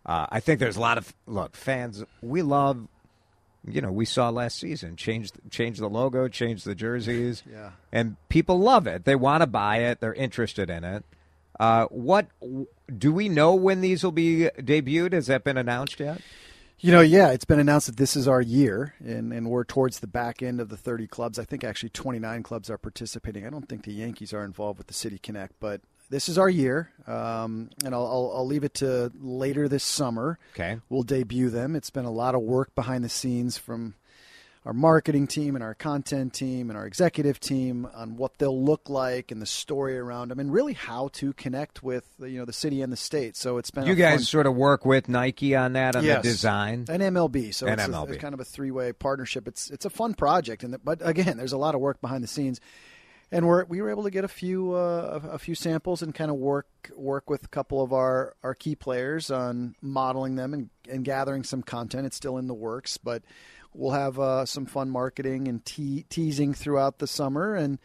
Uh, 0.05 0.27
I 0.29 0.39
think 0.39 0.60
there's 0.60 0.77
a 0.77 0.81
lot 0.81 0.98
of 0.98 1.13
look 1.25 1.55
fans. 1.55 2.03
We 2.22 2.41
love, 2.41 2.88
you 3.65 3.81
know, 3.81 3.91
we 3.91 4.05
saw 4.05 4.29
last 4.29 4.60
season 4.60 4.96
change 4.96 5.31
change 5.50 5.77
the 5.77 5.89
logo, 5.89 6.27
change 6.27 6.63
the 6.63 6.75
jerseys, 6.75 7.43
yeah, 7.51 7.72
and 7.91 8.15
people 8.29 8.60
love 8.60 8.88
it. 8.88 9.05
They 9.05 9.15
want 9.15 9.41
to 9.41 9.48
buy 9.48 9.77
it. 9.77 10.00
They're 10.00 10.13
interested 10.13 10.69
in 10.69 10.84
it. 10.84 11.03
Uh, 11.60 11.86
what 11.88 12.27
do 12.98 13.12
we 13.12 13.27
know 13.27 13.53
when 13.53 13.81
these 13.81 14.03
will 14.03 14.13
be 14.13 14.50
debuted? 14.58 15.12
Has 15.12 15.27
that 15.27 15.43
been 15.43 15.58
announced 15.58 16.00
yet? 16.00 16.22
You 16.82 16.94
know, 16.94 17.02
yeah, 17.02 17.32
it's 17.32 17.46
been 17.46 17.60
announced 17.60 17.88
that 17.88 17.98
this 17.98 18.16
is 18.16 18.28
our 18.28 18.42
year, 18.42 18.94
and, 19.00 19.34
and 19.34 19.50
we're 19.50 19.66
towards 19.66 20.00
the 20.00 20.08
back 20.08 20.42
end 20.42 20.62
of 20.62 20.70
the 20.70 20.78
30 20.78 21.08
clubs. 21.08 21.38
I 21.38 21.44
think 21.44 21.64
actually 21.64 21.90
29 21.90 22.42
clubs 22.44 22.70
are 22.70 22.78
participating. 22.78 23.46
I 23.46 23.50
don't 23.50 23.68
think 23.68 23.84
the 23.84 23.92
Yankees 23.92 24.34
are 24.34 24.46
involved 24.46 24.78
with 24.78 24.88
the 24.88 24.94
City 24.94 25.18
Connect, 25.18 25.54
but 25.60 25.82
this 26.10 26.30
is 26.30 26.38
our 26.38 26.50
year, 26.50 26.92
um, 27.06 27.70
and 27.86 27.94
I'll, 27.94 28.06
I'll, 28.06 28.32
I'll, 28.38 28.48
leave 28.48 28.64
it 28.64 28.74
to 28.76 29.12
later 29.20 29.68
this 29.68 29.84
summer. 29.84 30.40
Okay, 30.54 30.78
we'll 30.90 31.04
debut 31.04 31.50
them. 31.50 31.76
It's 31.76 31.90
been 31.90 32.06
a 32.06 32.12
lot 32.12 32.34
of 32.34 32.42
work 32.42 32.74
behind 32.76 33.04
the 33.04 33.10
scenes 33.10 33.58
from 33.58 33.96
our 34.70 34.74
marketing 34.74 35.26
team 35.26 35.56
and 35.56 35.64
our 35.64 35.74
content 35.74 36.32
team 36.32 36.70
and 36.70 36.78
our 36.78 36.86
executive 36.86 37.40
team 37.40 37.88
on 37.96 38.18
what 38.18 38.38
they'll 38.38 38.64
look 38.64 38.88
like 38.88 39.32
and 39.32 39.42
the 39.42 39.46
story 39.48 39.98
around 39.98 40.30
them 40.30 40.40
and 40.40 40.54
really 40.54 40.74
how 40.74 41.08
to 41.12 41.34
connect 41.34 41.82
with 41.82 42.06
you 42.20 42.38
know 42.38 42.46
the 42.46 42.54
city 42.54 42.84
and 42.84 42.94
the 42.94 42.98
state. 42.98 43.36
So 43.36 43.58
it's 43.58 43.72
been 43.72 43.88
you 43.88 43.96
guys 43.96 44.20
fun... 44.20 44.26
sort 44.26 44.46
of 44.46 44.56
work 44.56 44.86
with 44.86 45.10
Nike 45.10 45.56
on 45.56 45.74
that 45.74 45.96
on 45.96 46.04
yes. 46.04 46.22
the 46.22 46.30
design 46.30 46.86
and 46.88 47.02
MLB. 47.02 47.52
So 47.52 47.66
and 47.66 47.82
it's, 47.82 47.90
MLB. 47.90 48.10
A, 48.10 48.14
it's 48.14 48.22
kind 48.22 48.36
of 48.36 48.42
a 48.42 48.46
three 48.46 48.70
way 48.70 48.94
partnership. 48.94 49.48
It's 49.48 49.72
it's 49.72 49.86
a 49.86 49.90
fun 49.90 50.14
project, 50.14 50.64
and 50.64 50.78
but 50.84 51.00
again, 51.02 51.38
there's 51.38 51.54
a 51.54 51.58
lot 51.58 51.74
of 51.74 51.82
work 51.82 52.00
behind 52.00 52.24
the 52.24 52.28
scenes. 52.28 52.62
And 53.32 53.46
we're, 53.46 53.64
we 53.66 53.80
were 53.80 53.92
able 53.92 54.04
to 54.04 54.10
get 54.10 54.24
a 54.24 54.28
few 54.28 54.74
uh, 54.74 55.20
a 55.32 55.40
few 55.40 55.54
samples 55.54 56.02
and 56.04 56.14
kind 56.14 56.30
of 56.30 56.38
work 56.38 56.68
work 56.96 57.30
with 57.30 57.44
a 57.44 57.48
couple 57.48 57.82
of 57.82 57.94
our, 57.94 58.36
our 58.44 58.56
key 58.56 58.76
players 58.76 59.30
on 59.30 59.76
modeling 59.82 60.36
them 60.36 60.54
and, 60.54 60.70
and 60.90 61.06
gathering 61.06 61.44
some 61.44 61.62
content. 61.62 62.08
It's 62.08 62.16
still 62.16 62.38
in 62.38 62.48
the 62.48 62.56
works, 62.56 62.98
but 62.98 63.22
we'll 63.74 63.92
have 63.92 64.20
uh, 64.20 64.46
some 64.46 64.66
fun 64.66 64.90
marketing 64.90 65.48
and 65.48 65.64
te- 65.64 66.06
teasing 66.10 66.54
throughout 66.54 67.00
the 67.00 67.08
summer, 67.08 67.56
and 67.56 67.80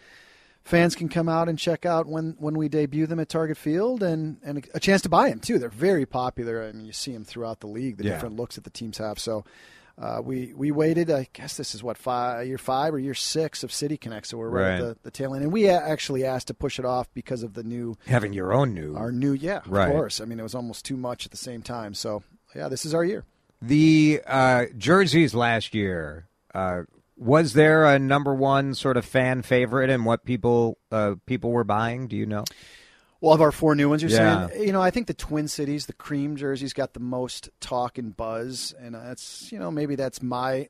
fans 0.65 0.95
can 0.95 1.09
come 1.09 1.29
out 1.29 1.49
and 1.49 1.59
check 1.59 1.85
out 1.85 2.07
when, 2.07 2.37
when 2.39 2.57
we 2.57 2.69
debut 2.69 3.07
them 3.07 3.21
at 3.21 3.29
Target 3.29 3.57
Field, 3.57 4.03
and, 4.03 4.39
and 4.43 4.67
a 4.75 4.81
chance 4.81 5.03
to 5.03 5.09
buy 5.09 5.29
them 5.29 5.41
too. 5.41 5.59
They're 5.59 5.69
very 5.69 6.07
popular. 6.07 6.65
I 6.65 6.73
mean, 6.73 6.87
you 6.87 6.93
see 6.93 7.13
them 7.13 7.25
throughout 7.25 7.61
the 7.61 7.67
league, 7.67 7.99
the 7.99 8.05
yeah. 8.05 8.11
different 8.13 8.37
looks 8.37 8.57
that 8.57 8.65
the 8.65 8.71
teams 8.71 8.99
have. 8.99 9.19
So. 9.19 9.45
Uh, 9.97 10.21
we 10.21 10.53
we 10.55 10.73
waited. 10.73 11.09
I 11.09 11.29
guess 11.33 11.57
this 11.57 11.73
is 11.73 11.81
what 11.81 11.97
five 11.97 12.49
year 12.49 12.59
five 12.59 12.93
or 12.95 12.99
year 12.99 13.15
six 13.15 13.63
of 13.63 13.71
City 13.71 13.97
Connect, 13.97 14.27
so 14.27 14.37
we're 14.37 14.49
right, 14.49 14.63
right. 14.63 14.73
at 14.73 14.81
the, 14.81 14.97
the 15.05 15.11
tail 15.13 15.35
end. 15.37 15.45
And 15.45 15.53
we 15.53 15.69
actually 15.69 16.25
asked 16.25 16.49
to 16.49 16.55
push 16.55 16.81
it 16.81 16.85
off 16.85 17.07
because 17.15 17.45
of 17.45 17.55
the 17.55 17.63
new 17.63 17.97
having 18.09 18.33
your 18.33 18.53
own 18.53 18.75
new 18.75 18.97
our 18.97 19.13
new 19.13 19.35
yeah 19.35 19.61
right. 19.67 19.87
of 19.87 19.93
course. 19.93 20.21
I 20.21 20.25
mean 20.25 20.41
it 20.41 20.43
was 20.43 20.57
almost 20.57 20.85
too 20.85 20.97
much 20.97 21.27
at 21.27 21.31
the 21.31 21.37
same 21.37 21.63
time. 21.63 21.95
So 21.95 22.25
yeah, 22.57 22.67
this 22.67 22.85
is 22.85 22.93
our 22.93 23.05
year. 23.05 23.25
The 23.67 24.21
uh, 24.27 24.67
jerseys 24.77 25.35
last 25.35 25.75
year, 25.75 26.27
uh, 26.55 26.83
was 27.17 27.53
there 27.53 27.85
a 27.85 27.99
number 27.99 28.35
one 28.35 28.75
sort 28.75 28.97
of 28.97 29.05
fan 29.05 29.43
favorite 29.43 29.91
and 29.91 30.05
what 30.05 30.25
people 30.25 30.79
uh, 30.91 31.15
people 31.27 31.51
were 31.51 31.65
buying? 31.65 32.09
Do 32.09 32.17
you 32.17 32.27
know? 32.27 32.45
Well, 33.21 33.33
of 33.33 33.41
our 33.41 33.53
four 33.53 33.75
new 33.75 33.89
ones, 33.89 34.03
you're 34.03 34.11
yeah. 34.11 34.49
saying, 34.49 34.67
you 34.67 34.73
know, 34.73 34.83
I 34.83 34.91
think 34.91 35.07
the 35.07 35.15
Twin 35.15 35.49
Cities, 35.49 35.87
the 35.87 35.95
cream 35.95 36.37
jerseys, 36.37 36.75
got 36.75 36.93
the 36.93 37.01
most 37.01 37.49
talk 37.59 37.97
and 37.97 38.15
buzz, 38.15 38.75
and 38.79 38.95
that's, 38.95 39.51
you 39.51 39.59
know, 39.59 39.71
maybe 39.71 39.97
that's 39.97 40.21
my 40.21 40.69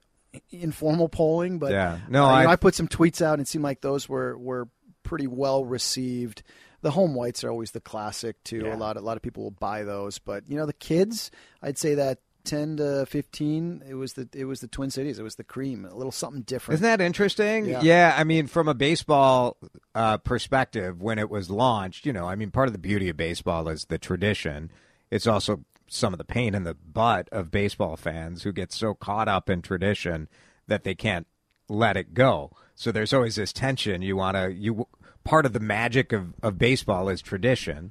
informal 0.51 1.09
polling, 1.09 1.59
but 1.59 1.73
yeah, 1.73 1.99
no, 2.09 2.25
uh, 2.25 2.29
I, 2.29 2.45
know, 2.45 2.51
I 2.51 2.57
put 2.57 2.75
some 2.75 2.89
tweets 2.89 3.23
out 3.23 3.35
and 3.35 3.43
it 3.43 3.49
seemed 3.49 3.65
like 3.65 3.81
those 3.81 4.09
were 4.09 4.37
were 4.39 4.69
pretty 5.03 5.27
well 5.27 5.65
received. 5.65 6.43
The 6.83 6.91
home 6.91 7.15
whites 7.15 7.43
are 7.45 7.51
always 7.51 7.71
the 7.71 7.81
classic 7.81 8.43
too. 8.45 8.63
Yeah. 8.67 8.77
A 8.77 8.77
lot, 8.77 8.97
a 8.97 9.01
lot 9.01 9.17
of 9.17 9.23
people 9.23 9.43
will 9.43 9.51
buy 9.51 9.85
those, 9.85 10.19
but 10.19 10.45
you 10.49 10.57
know, 10.57 10.67
the 10.67 10.73
kids, 10.73 11.31
I'd 11.63 11.79
say 11.79 11.95
that 11.95 12.19
10 12.45 12.77
to 12.77 13.07
15 13.07 13.83
it 13.89 13.95
was 13.95 14.15
the 14.15 14.29
it 14.35 14.45
was 14.45 14.61
the 14.61 14.69
twin 14.69 14.91
cities. 14.91 15.19
It 15.19 15.23
was 15.23 15.37
the 15.37 15.45
cream 15.45 15.85
a 15.85 15.95
little 15.95 16.13
something 16.13 16.43
different. 16.43 16.77
Isn't 16.77 16.85
that 16.85 17.01
interesting? 17.01 17.67
Yeah, 17.67 18.15
i 18.17 18.25
mean 18.25 18.47
from 18.47 18.69
a 18.69 18.75
baseball 18.75 19.57
uh, 19.95 20.19
perspective 20.19 21.01
when 21.01 21.19
it 21.19 21.31
was 21.31 21.51
launched 21.51 22.05
you 22.07 22.13
know 22.13 22.27
i 22.27 22.35
mean 22.35 22.51
part 22.51 22.69
of 22.69 22.73
the 22.73 22.79
beauty 22.79 23.09
of 23.09 23.17
baseball 23.17 23.69
is 23.69 23.87
the 23.87 23.99
tradition. 23.99 24.71
It's 25.11 25.27
also 25.27 25.65
some 25.87 26.15
of 26.15 26.19
the 26.19 26.25
pain 26.25 26.55
in 26.55 26.65
the 26.65 26.75
butt 26.75 27.29
of 27.31 27.51
baseball 27.51 27.97
fans 27.97 28.43
who 28.43 28.53
get 28.53 28.73
so 28.73 28.95
caught 28.95 29.29
up 29.29 29.49
in 29.49 29.63
tradition 29.63 30.29
that 30.67 30.85
they 30.85 30.95
can't 30.95 31.27
let 31.69 31.97
it 31.97 32.15
go. 32.15 32.51
So 32.75 32.91
there's 32.91 33.13
always 33.13 33.37
this 33.37 33.53
tension. 33.53 34.03
You 34.03 34.17
want 34.17 34.37
to 34.37 34.53
you 34.53 34.87
part 35.25 35.47
of 35.47 35.53
the 35.53 35.61
magic 35.61 36.13
of, 36.13 36.35
of 36.43 36.59
baseball 36.59 37.09
is 37.09 37.23
tradition 37.23 37.91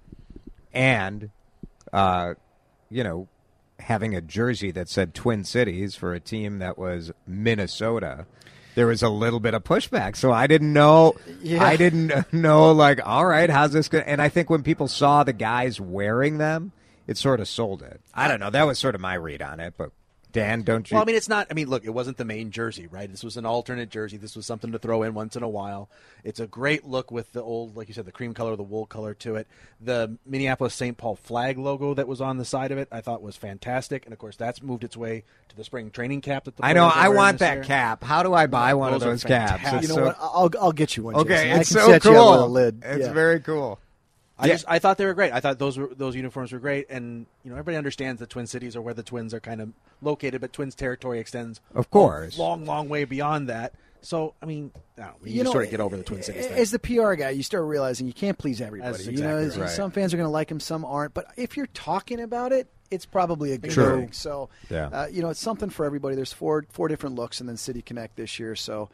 and 0.74 1.30
uh, 1.92 2.34
you 2.90 3.04
know 3.04 3.28
having 3.80 4.16
a 4.16 4.22
jersey 4.22 4.72
that 4.72 4.90
said 4.90 5.14
Twin 5.14 5.44
Cities 5.44 5.96
for 5.96 6.14
a 6.14 6.20
team 6.20 6.60
that 6.60 6.78
was 6.78 7.12
Minnesota, 7.28 8.26
there 8.76 8.88
was 8.88 9.04
a 9.04 9.10
little 9.10 9.40
bit 9.40 9.54
of 9.54 9.64
pushback. 9.64 10.16
So 10.16 10.32
I 10.32 10.48
didn't 10.48 10.74
know. 10.74 11.14
Yeah. 11.42 11.64
I 11.64 11.76
didn't 11.76 12.12
know. 12.34 12.72
Like, 12.72 13.06
all 13.06 13.26
right, 13.26 13.50
how's 13.50 13.72
this 13.72 13.88
going? 13.88 14.06
And 14.06 14.22
I 14.22 14.30
think 14.30 14.50
when 14.50 14.64
people 14.64 14.88
saw 14.88 15.24
the 15.24 15.34
guys 15.34 15.80
wearing 15.80 16.38
them, 16.38 16.72
it 17.08 17.18
sort 17.18 17.40
of 17.40 17.48
sold 17.48 17.82
it. 17.84 18.02
I 18.14 18.28
don't 18.28 18.40
know. 18.40 18.50
That 18.50 18.64
was 18.66 18.80
sort 18.80 18.96
of 18.96 19.02
my 19.02 19.16
read 19.16 19.42
on 19.42 19.60
it, 19.60 19.74
but. 19.78 19.92
Dan, 20.34 20.64
don't 20.64 20.90
you? 20.90 20.96
Well, 20.96 21.04
I 21.04 21.06
mean, 21.06 21.16
it's 21.16 21.30
not. 21.30 21.48
I 21.50 21.54
mean, 21.54 21.70
look, 21.70 21.86
it 21.86 21.92
wasn't 21.92 22.18
the 22.18 22.26
main 22.26 22.52
jersey, 22.52 22.88
right? 22.88 23.10
This 23.10 23.24
was 23.24 23.38
an 23.38 23.46
alternate 23.46 23.90
jersey. 23.90 24.18
This 24.18 24.36
was 24.36 24.46
something 24.46 24.72
to 24.74 24.80
throw 24.80 25.04
in 25.04 25.14
once 25.14 25.36
in 25.36 25.44
a 25.44 25.48
while. 25.48 25.90
It's 26.24 26.40
a 26.40 26.48
great 26.48 26.84
look 26.86 27.12
with 27.12 27.32
the 27.34 27.42
old, 27.42 27.78
like 27.78 27.88
you 27.88 27.94
said, 27.94 28.06
the 28.06 28.12
cream 28.12 28.34
color, 28.34 28.56
the 28.56 28.64
wool 28.64 28.86
color 28.86 29.14
to 29.16 29.36
it. 29.36 29.48
The 29.80 30.18
Minneapolis 30.26 30.74
St. 30.74 30.98
Paul 30.98 31.16
flag 31.16 31.58
logo 31.58 31.94
that 31.94 32.08
was 32.08 32.20
on 32.20 32.38
the 32.38 32.46
side 32.46 32.72
of 32.72 32.78
it, 32.78 32.88
I 32.92 33.02
thought 33.02 33.22
was 33.22 33.36
fantastic. 33.38 34.06
And 34.06 34.12
of 34.14 34.20
course, 34.20 34.36
that's 34.36 34.62
moved 34.62 34.84
its 34.84 34.98
way 34.98 35.24
to 35.50 35.56
the 35.56 35.64
spring 35.64 35.92
training 35.92 36.22
cap 36.22 36.46
that 36.46 36.58
the 36.58 36.66
I 36.66 36.74
know. 36.74 36.90
I 36.94 37.10
want 37.10 37.40
that 37.40 37.54
year. 37.58 37.64
cap. 37.64 38.04
How 38.04 38.24
do 38.24 38.34
I 38.34 38.48
buy 38.48 38.74
one 38.74 38.92
Those 38.94 39.04
of 39.04 39.10
those 39.10 39.24
caps? 39.24 39.62
It's 39.66 39.84
you 39.84 39.90
know 39.90 39.96
so- 39.96 40.06
what 40.06 40.18
i'll 40.20 40.50
i'll 40.60 40.72
get 40.72 40.98
you 40.98 41.04
one 41.04 41.16
Okay, 41.16 41.36
Jason. 41.36 41.52
I 41.52 41.60
it's 41.60 41.70
can 41.70 41.78
so 41.80 41.88
set 41.92 42.06
you 42.06 42.12
up 42.12 42.16
with 42.32 42.40
cool. 42.40 42.44
a 42.46 42.48
lid. 42.48 42.82
It's 42.84 43.06
Yeah. 43.08 43.14
very 43.14 43.40
cool. 43.40 43.80
I 44.38 44.48
Yeah. 44.48 44.54
just 44.54 44.66
I 44.68 44.80
thought 44.80 44.98
they 44.98 45.06
were 45.06 45.14
great. 45.14 45.32
I 45.32 45.40
thought 45.40 45.60
those 45.60 45.78
were 45.78 45.90
those 45.96 46.16
uniforms 46.16 46.52
were 46.52 46.60
great, 46.60 46.88
and 46.90 47.26
you 47.44 47.50
know 47.52 47.56
everybody 47.56 47.78
understands 47.78 48.20
the 48.20 48.28
Twin 48.28 48.48
Cities 48.48 48.76
are 48.76 48.82
where 48.82 48.94
the 48.94 49.04
Twins 49.04 49.34
are 49.34 49.40
kind 49.40 49.62
of 49.62 49.70
located, 50.02 50.42
but 50.42 50.52
Twins 50.54 50.76
territory 50.76 51.20
extends 51.20 51.62
Of 51.76 51.90
course. 51.92 52.38
a 52.38 52.42
long, 52.42 52.66
long 52.66 52.90
way 52.90 53.06
beyond 53.06 53.48
that. 53.50 53.74
So 54.02 54.34
I 54.42 54.46
mean, 54.48 54.72
I 54.98 55.02
know, 55.02 55.14
you, 55.24 55.28
you 55.32 55.34
just 55.36 55.46
know, 55.46 55.52
sort 55.52 55.66
of 55.66 55.72
get 55.72 55.80
over 55.80 55.96
the 55.96 56.04
Twin 56.04 56.24
Cities 56.24 56.48
thing. 56.48 56.58
As 56.58 56.72
the 56.72 56.80
PR 56.80 57.14
guy, 57.14 57.30
you 57.30 57.44
start 57.44 57.64
realizing 57.66 58.08
you 58.08 58.14
can't 58.14 58.38
please 58.38 58.60
everybody. 58.60 58.92
That's 58.92 59.06
you 59.08 59.20
know, 59.22 59.38
right. 59.56 59.70
some 59.70 59.92
fans 59.92 60.14
are 60.14 60.18
going 60.18 60.28
to 60.28 60.32
like 60.32 60.50
him, 60.52 60.60
some 60.60 60.84
aren't. 60.84 61.14
But 61.14 61.28
if 61.38 61.56
you're 61.56 61.68
talking 61.68 62.20
about 62.20 62.52
it, 62.52 62.68
it's 62.92 63.06
probably 63.06 63.54
a 63.54 63.58
good 63.58 63.72
True. 63.72 64.02
thing. 64.02 64.12
So, 64.12 64.50
Yeah. 64.70 64.88
uh, 64.88 65.08
you 65.10 65.22
know, 65.22 65.30
it's 65.30 65.40
something 65.40 65.70
for 65.70 65.86
everybody. 65.86 66.16
There's 66.16 66.34
four 66.34 66.66
four 66.72 66.88
different 66.90 67.16
looks, 67.16 67.40
and 67.40 67.48
then 67.48 67.56
City 67.56 67.82
Connect 67.82 68.16
this 68.18 68.40
year. 68.40 68.56
So, 68.56 68.90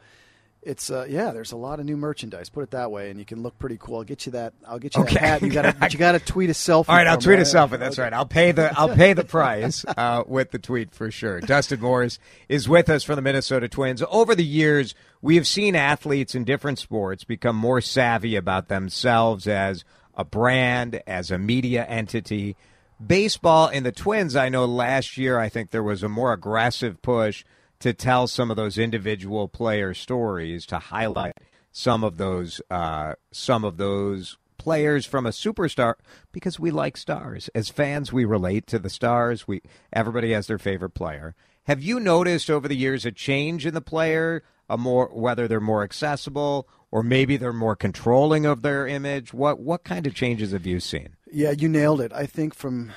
it's 0.62 0.90
uh, 0.90 1.06
yeah. 1.08 1.30
There's 1.32 1.52
a 1.52 1.56
lot 1.56 1.80
of 1.80 1.86
new 1.86 1.96
merchandise. 1.96 2.50
Put 2.50 2.62
it 2.64 2.70
that 2.72 2.90
way, 2.90 3.10
and 3.10 3.18
you 3.18 3.24
can 3.24 3.42
look 3.42 3.58
pretty 3.58 3.78
cool. 3.80 3.96
I'll 3.96 4.04
get 4.04 4.26
you 4.26 4.32
that. 4.32 4.52
I'll 4.66 4.78
get 4.78 4.94
you 4.94 5.02
Okay. 5.02 5.14
that 5.14 5.20
hat. 5.22 5.42
You 5.42 5.50
got 5.50 5.62
to 5.80 5.88
you 5.90 5.98
got 5.98 6.12
to 6.12 6.18
tweet 6.20 6.50
a 6.50 6.52
selfie. 6.52 6.88
All 6.88 6.96
right, 6.96 7.06
I'll 7.06 7.16
tweet 7.18 7.38
a 7.38 7.42
selfie. 7.42 7.78
That's 7.78 7.98
right. 7.98 8.12
I'll 8.12 8.26
pay 8.26 8.52
the 8.52 8.78
I'll 8.78 8.94
pay 8.94 9.12
the 9.14 9.24
price 9.24 9.84
uh, 9.96 10.24
with 10.26 10.50
the 10.50 10.58
tweet 10.58 10.94
for 10.94 11.10
sure. 11.10 11.40
Dustin 11.40 11.80
Morse 11.80 12.18
is 12.48 12.68
with 12.68 12.90
us 12.90 13.04
from 13.04 13.16
the 13.16 13.22
Minnesota 13.22 13.68
Twins. 13.68 14.02
Over 14.10 14.34
the 14.34 14.44
years, 14.44 14.94
we 15.22 15.36
have 15.36 15.46
seen 15.46 15.74
athletes 15.74 16.34
in 16.34 16.44
different 16.44 16.78
sports 16.78 17.24
become 17.24 17.56
more 17.56 17.80
savvy 17.80 18.36
about 18.36 18.68
themselves 18.68 19.46
as 19.46 19.84
a 20.14 20.24
brand, 20.24 21.02
as 21.06 21.30
a 21.30 21.38
media 21.38 21.84
entity. 21.86 22.56
Baseball 23.04 23.68
and 23.68 23.86
the 23.86 23.92
Twins, 23.92 24.36
I 24.36 24.50
know 24.50 24.66
last 24.66 25.16
year 25.16 25.38
I 25.38 25.48
think 25.48 25.70
there 25.70 25.82
was 25.82 26.02
a 26.02 26.08
more 26.10 26.34
aggressive 26.34 27.00
push 27.00 27.44
to 27.80 27.92
tell 27.92 28.26
some 28.26 28.50
of 28.50 28.56
those 28.56 28.78
individual 28.78 29.48
player 29.48 29.92
stories 29.94 30.66
to 30.66 30.78
highlight 30.78 31.34
some 31.72 32.04
of 32.04 32.16
those 32.16 32.60
uh, 32.70 33.14
some 33.32 33.64
of 33.64 33.76
those 33.76 34.36
players 34.58 35.06
from 35.06 35.24
a 35.24 35.30
superstar 35.30 35.94
because 36.32 36.60
we 36.60 36.70
like 36.70 36.96
stars. 36.96 37.48
As 37.54 37.70
fans 37.70 38.12
we 38.12 38.24
relate 38.24 38.66
to 38.68 38.78
the 38.78 38.90
stars. 38.90 39.48
We 39.48 39.62
everybody 39.92 40.32
has 40.32 40.46
their 40.46 40.58
favorite 40.58 40.90
player. 40.90 41.34
Have 41.64 41.82
you 41.82 41.98
noticed 41.98 42.50
over 42.50 42.68
the 42.68 42.76
years 42.76 43.06
a 43.06 43.12
change 43.12 43.64
in 43.64 43.74
the 43.74 43.80
player 43.80 44.42
a 44.68 44.76
more 44.76 45.06
whether 45.06 45.48
they're 45.48 45.60
more 45.60 45.82
accessible 45.82 46.68
or 46.90 47.02
maybe 47.02 47.36
they're 47.36 47.52
more 47.52 47.76
controlling 47.76 48.44
of 48.44 48.62
their 48.62 48.86
image? 48.86 49.32
What 49.32 49.60
what 49.60 49.84
kind 49.84 50.06
of 50.06 50.14
changes 50.14 50.52
have 50.52 50.66
you 50.66 50.80
seen? 50.80 51.16
Yeah, 51.32 51.52
you 51.52 51.68
nailed 51.68 52.00
it. 52.00 52.12
I 52.12 52.26
think 52.26 52.54
from 52.54 52.92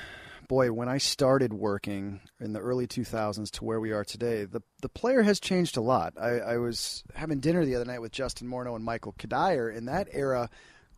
boy, 0.48 0.72
when 0.72 0.88
I 0.88 0.98
started 0.98 1.52
working 1.52 2.20
in 2.40 2.52
the 2.52 2.60
early 2.60 2.86
2000s 2.86 3.50
to 3.52 3.64
where 3.64 3.80
we 3.80 3.92
are 3.92 4.04
today, 4.04 4.44
the 4.44 4.62
the 4.82 4.88
player 4.88 5.22
has 5.22 5.40
changed 5.40 5.76
a 5.76 5.80
lot. 5.80 6.14
I, 6.20 6.38
I 6.40 6.56
was 6.58 7.02
having 7.14 7.40
dinner 7.40 7.64
the 7.64 7.74
other 7.76 7.84
night 7.84 8.00
with 8.00 8.12
Justin 8.12 8.48
Morneau 8.48 8.76
and 8.76 8.84
Michael 8.84 9.14
Cuddyer. 9.18 9.74
In 9.74 9.86
that 9.86 10.08
era, 10.12 10.50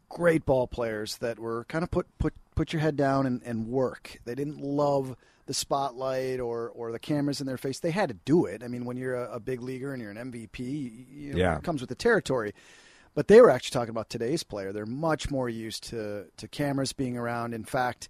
great 0.09 0.45
ball 0.47 0.67
players 0.67 1.17
that 1.19 1.39
were 1.39 1.65
kind 1.65 1.83
of 1.85 1.91
put 1.91 2.07
put 2.19 2.35
put 2.55 2.73
your 2.73 2.81
head 2.81 2.97
down 2.97 3.27
and, 3.27 3.43
and 3.45 3.67
work. 3.69 4.19
They 4.25 4.35
didn't 4.35 4.61
love 4.61 5.17
the 5.47 5.55
spotlight 5.55 6.41
or, 6.41 6.71
or 6.71 6.91
the 6.91 6.99
cameras 6.99 7.41
in 7.41 7.47
their 7.47 7.57
face. 7.59 7.79
They 7.79 7.93
had 7.93 8.09
to 8.09 8.17
do 8.25 8.47
it. 8.47 8.65
I 8.65 8.69
mean, 8.69 8.85
when 8.85 8.97
you're 8.97 9.15
a, 9.15 9.35
a 9.35 9.41
big 9.41 9.63
leaguer 9.63 9.93
and 9.93 10.03
you're 10.03 10.11
an 10.11 10.33
MVP, 10.33 10.59
you 11.09 11.33
know, 11.35 11.39
Yeah. 11.39 11.57
it 11.59 11.63
comes 11.63 11.81
with 11.81 11.89
the 11.89 11.95
territory. 11.95 12.53
But 13.15 13.29
they 13.29 13.41
were 13.41 13.51
actually 13.51 13.75
talking 13.75 13.91
about 13.91 14.11
today's 14.11 14.43
player. 14.43 14.73
They're 14.73 14.87
much 14.87 15.31
more 15.31 15.49
used 15.49 15.85
to, 15.91 16.25
to 16.37 16.49
cameras 16.49 16.93
being 16.93 17.17
around. 17.17 17.55
In 17.55 17.63
fact, 17.65 18.09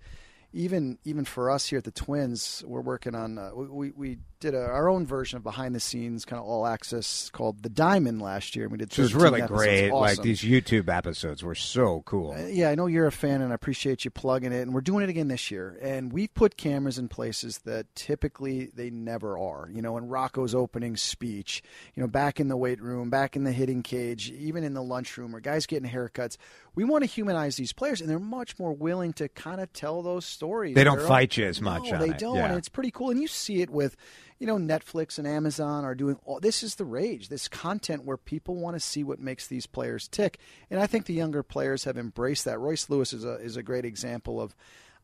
even 0.57 0.99
even 1.05 1.25
for 1.25 1.51
us 1.51 1.67
here 1.67 1.79
at 1.79 1.85
the 1.85 1.91
Twins, 1.91 2.65
we're 2.67 2.81
working 2.81 3.15
on. 3.15 3.39
Uh, 3.39 3.51
we 3.55 3.91
we 3.93 4.19
did 4.41 4.55
a, 4.55 4.61
our 4.61 4.89
own 4.89 5.07
version 5.07 5.37
of 5.37 5.43
behind 5.43 5.75
the 5.75 5.81
scenes, 5.81 6.25
kind 6.25 6.39
of 6.41 6.47
all 6.47 6.67
access 6.67 7.31
called 7.31 7.63
the 7.63 7.69
Diamond 7.69 8.21
last 8.21 8.55
year. 8.55 8.65
and 8.67 8.73
We 8.73 8.79
did. 8.79 8.91
This 8.91 8.99
was 8.99 9.15
really 9.15 9.43
episodes. 9.43 9.63
great 9.63 9.93
like 9.93 10.21
these 10.23 10.43
youtube 10.43 10.89
episodes 10.89 11.43
were 11.43 11.55
so 11.55 12.03
cool 12.07 12.33
Uh, 12.33 12.47
Yeah, 12.47 12.71
I 12.71 12.75
know 12.75 12.87
you're 12.87 13.07
a 13.07 13.13
fan, 13.13 13.41
and 13.41 13.53
I 13.53 13.55
appreciate 13.55 14.05
you 14.05 14.11
plugging 14.11 14.53
it. 14.53 14.63
And 14.63 14.75
we're 14.75 14.81
doing 14.81 15.05
it 15.05 15.11
again 15.11 15.29
this 15.29 15.51
year. 15.51 15.79
And 15.81 16.13
we've 16.13 16.33
put 16.33 16.57
cameras 16.57 16.99
in 16.99 17.09
places 17.09 17.59
that 17.65 17.95
typically 17.95 18.71
they 18.75 18.91
never 18.91 19.39
are. 19.39 19.69
You 19.73 19.83
know, 19.83 19.97
in 19.97 20.09
Rocco's 20.09 20.55
opening 20.55 20.97
speech, 20.97 21.63
you 21.95 22.03
know, 22.03 22.09
back 22.09 22.41
in 22.41 22.49
the 22.49 22.57
weight 22.57 22.81
room, 22.81 23.11
back 23.11 23.37
in 23.37 23.45
the 23.45 23.53
hitting 23.53 23.83
cage, 23.83 24.31
even 24.31 24.65
in 24.65 24.75
the 24.75 24.83
lunchroom, 24.83 25.35
or 25.35 25.41
guys 25.41 25.67
getting 25.67 25.91
haircuts. 25.91 26.37
We 26.75 26.85
want 26.85 27.05
to 27.05 27.09
humanize 27.11 27.57
these 27.57 27.73
players, 27.73 28.03
and 28.03 28.11
they're 28.11 28.19
much 28.19 28.59
more 28.59 28.73
willing 28.75 29.15
to 29.15 29.29
kind 29.29 29.61
of 29.63 29.73
tell 29.73 30.03
those 30.03 30.27
stories. 30.27 30.46
They 30.75 30.85
don't 30.85 31.01
fight 31.03 31.37
you 31.37 31.47
as 31.47 31.61
much 31.61 31.91
No, 31.91 31.99
they 31.99 32.11
it. 32.11 32.19
don't. 32.19 32.37
Yeah. 32.37 32.47
And 32.49 32.59
it's 32.59 32.69
pretty 32.69 32.91
cool. 32.91 33.11
And 33.11 33.21
you 33.21 33.29
see 33.29 33.61
it 33.63 33.71
with, 33.71 33.97
you 34.39 34.47
know, 34.47 34.57
Netflix 34.57 35.19
and 35.19 35.27
Amazon 35.27 35.85
are 35.85 35.95
doing 35.95 36.19
all 36.25 36.41
this 36.41 36.63
is 36.63 36.75
the 36.77 36.85
rage. 36.85 37.29
This 37.29 37.49
content 37.49 38.05
where 38.05 38.17
people 38.17 38.57
want 38.57 38.77
to 38.77 38.81
see 38.81 39.03
what 39.05 39.19
makes 39.21 39.47
these 39.47 39.67
players 39.67 40.09
tick. 40.09 40.39
And 40.71 40.81
I 40.81 40.87
think 40.87 41.07
the 41.07 41.15
younger 41.15 41.43
players 41.43 41.85
have 41.85 41.97
embraced 41.99 42.45
that. 42.45 42.59
Royce 42.59 42.89
Lewis 42.91 43.13
is 43.13 43.25
a 43.25 43.35
is 43.37 43.57
a 43.57 43.63
great 43.63 43.85
example 43.85 44.41
of 44.41 44.55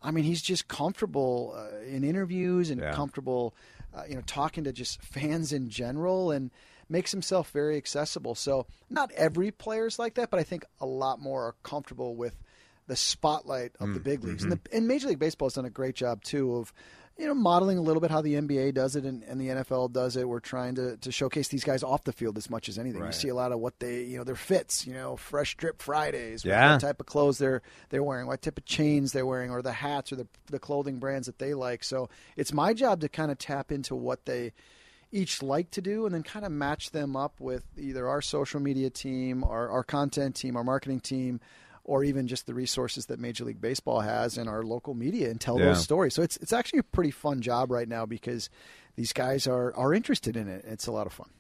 I 0.04 0.10
mean, 0.10 0.24
he's 0.24 0.42
just 0.42 0.66
comfortable 0.66 1.54
uh, 1.56 1.78
in 1.86 2.02
interviews 2.04 2.70
and 2.70 2.80
Yeah. 2.80 2.92
comfortable, 2.92 3.54
uh, 3.94 4.02
you 4.08 4.16
know, 4.16 4.22
talking 4.26 4.64
to 4.64 4.72
just 4.72 5.00
fans 5.00 5.52
in 5.52 5.68
general, 5.70 6.32
and 6.32 6.50
makes 6.88 7.12
himself 7.12 7.50
very 7.50 7.76
accessible. 7.76 8.34
So 8.34 8.66
not 8.90 9.12
every 9.12 9.50
player's 9.52 9.98
like 9.98 10.14
that, 10.14 10.28
but 10.30 10.40
I 10.40 10.42
think 10.42 10.64
a 10.80 10.86
lot 10.86 11.20
more 11.20 11.44
are 11.44 11.54
comfortable 11.62 12.16
with 12.16 12.36
the 12.86 12.96
spotlight 12.96 13.72
of 13.80 13.94
the 13.94 14.00
mm, 14.00 14.04
big 14.04 14.24
leagues. 14.24 14.42
And, 14.42 14.52
the, 14.52 14.56
mm-hmm. 14.56 14.76
and 14.76 14.88
Major 14.88 15.08
League 15.08 15.18
Baseball 15.18 15.46
has 15.46 15.54
done 15.54 15.64
a 15.64 15.70
great 15.70 15.94
job 15.94 16.22
too 16.22 16.56
of 16.56 16.72
you 17.18 17.26
know 17.26 17.34
modeling 17.34 17.78
a 17.78 17.82
little 17.82 18.00
bit 18.00 18.10
how 18.10 18.22
the 18.22 18.34
NBA 18.34 18.74
does 18.74 18.96
it 18.96 19.04
and, 19.04 19.22
and 19.24 19.40
the 19.40 19.48
NFL 19.48 19.92
does 19.92 20.16
it. 20.16 20.28
We're 20.28 20.40
trying 20.40 20.74
to, 20.76 20.96
to 20.96 21.12
showcase 21.12 21.48
these 21.48 21.64
guys 21.64 21.82
off 21.82 22.04
the 22.04 22.12
field 22.12 22.38
as 22.38 22.48
much 22.48 22.68
as 22.68 22.78
anything. 22.78 23.04
You 23.04 23.12
see 23.12 23.28
a 23.28 23.34
lot 23.34 23.52
of 23.52 23.60
what 23.60 23.78
they 23.78 24.04
you 24.04 24.18
know 24.18 24.24
their 24.24 24.34
fits, 24.34 24.86
you 24.86 24.94
know, 24.94 25.16
fresh 25.16 25.56
drip 25.56 25.80
Fridays, 25.82 26.44
Yeah. 26.44 26.72
what 26.72 26.80
type 26.80 27.00
of 27.00 27.06
clothes 27.06 27.38
they're 27.38 27.62
they're 27.90 28.02
wearing, 28.02 28.26
what 28.26 28.42
type 28.42 28.58
of 28.58 28.64
chains 28.64 29.12
they're 29.12 29.26
wearing, 29.26 29.50
or 29.50 29.62
the 29.62 29.72
hats 29.72 30.12
or 30.12 30.16
the 30.16 30.26
the 30.46 30.58
clothing 30.58 30.98
brands 30.98 31.26
that 31.26 31.38
they 31.38 31.54
like. 31.54 31.84
So 31.84 32.08
it's 32.36 32.52
my 32.52 32.74
job 32.74 33.00
to 33.00 33.08
kind 33.08 33.30
of 33.30 33.38
tap 33.38 33.70
into 33.70 33.94
what 33.94 34.24
they 34.24 34.52
each 35.12 35.42
like 35.42 35.70
to 35.70 35.82
do 35.82 36.06
and 36.06 36.14
then 36.14 36.22
kind 36.22 36.44
of 36.44 36.50
match 36.50 36.90
them 36.90 37.14
up 37.16 37.38
with 37.38 37.64
either 37.76 38.08
our 38.08 38.22
social 38.22 38.58
media 38.60 38.88
team, 38.88 39.44
our, 39.44 39.68
our 39.68 39.84
content 39.84 40.34
team, 40.34 40.56
our 40.56 40.64
marketing 40.64 41.00
team, 41.00 41.38
or 41.84 42.04
even 42.04 42.28
just 42.28 42.46
the 42.46 42.54
resources 42.54 43.06
that 43.06 43.18
Major 43.18 43.44
League 43.44 43.60
Baseball 43.60 44.00
has 44.00 44.38
and 44.38 44.48
our 44.48 44.62
local 44.62 44.94
media 44.94 45.30
and 45.30 45.40
tell 45.40 45.58
Yeah. 45.58 45.66
those 45.66 45.82
stories. 45.82 46.14
So 46.14 46.22
it's 46.22 46.36
it's 46.38 46.52
actually 46.52 46.78
a 46.80 46.84
pretty 46.84 47.10
fun 47.10 47.40
job 47.40 47.70
right 47.70 47.88
now 47.88 48.06
because 48.06 48.48
these 48.96 49.12
guys 49.12 49.46
are 49.46 49.74
are 49.74 49.92
interested 49.94 50.36
in 50.36 50.48
it. 50.48 50.64
It's 50.66 50.86
a 50.86 50.92
lot 50.92 51.06
of 51.06 51.12
fun. 51.12 51.30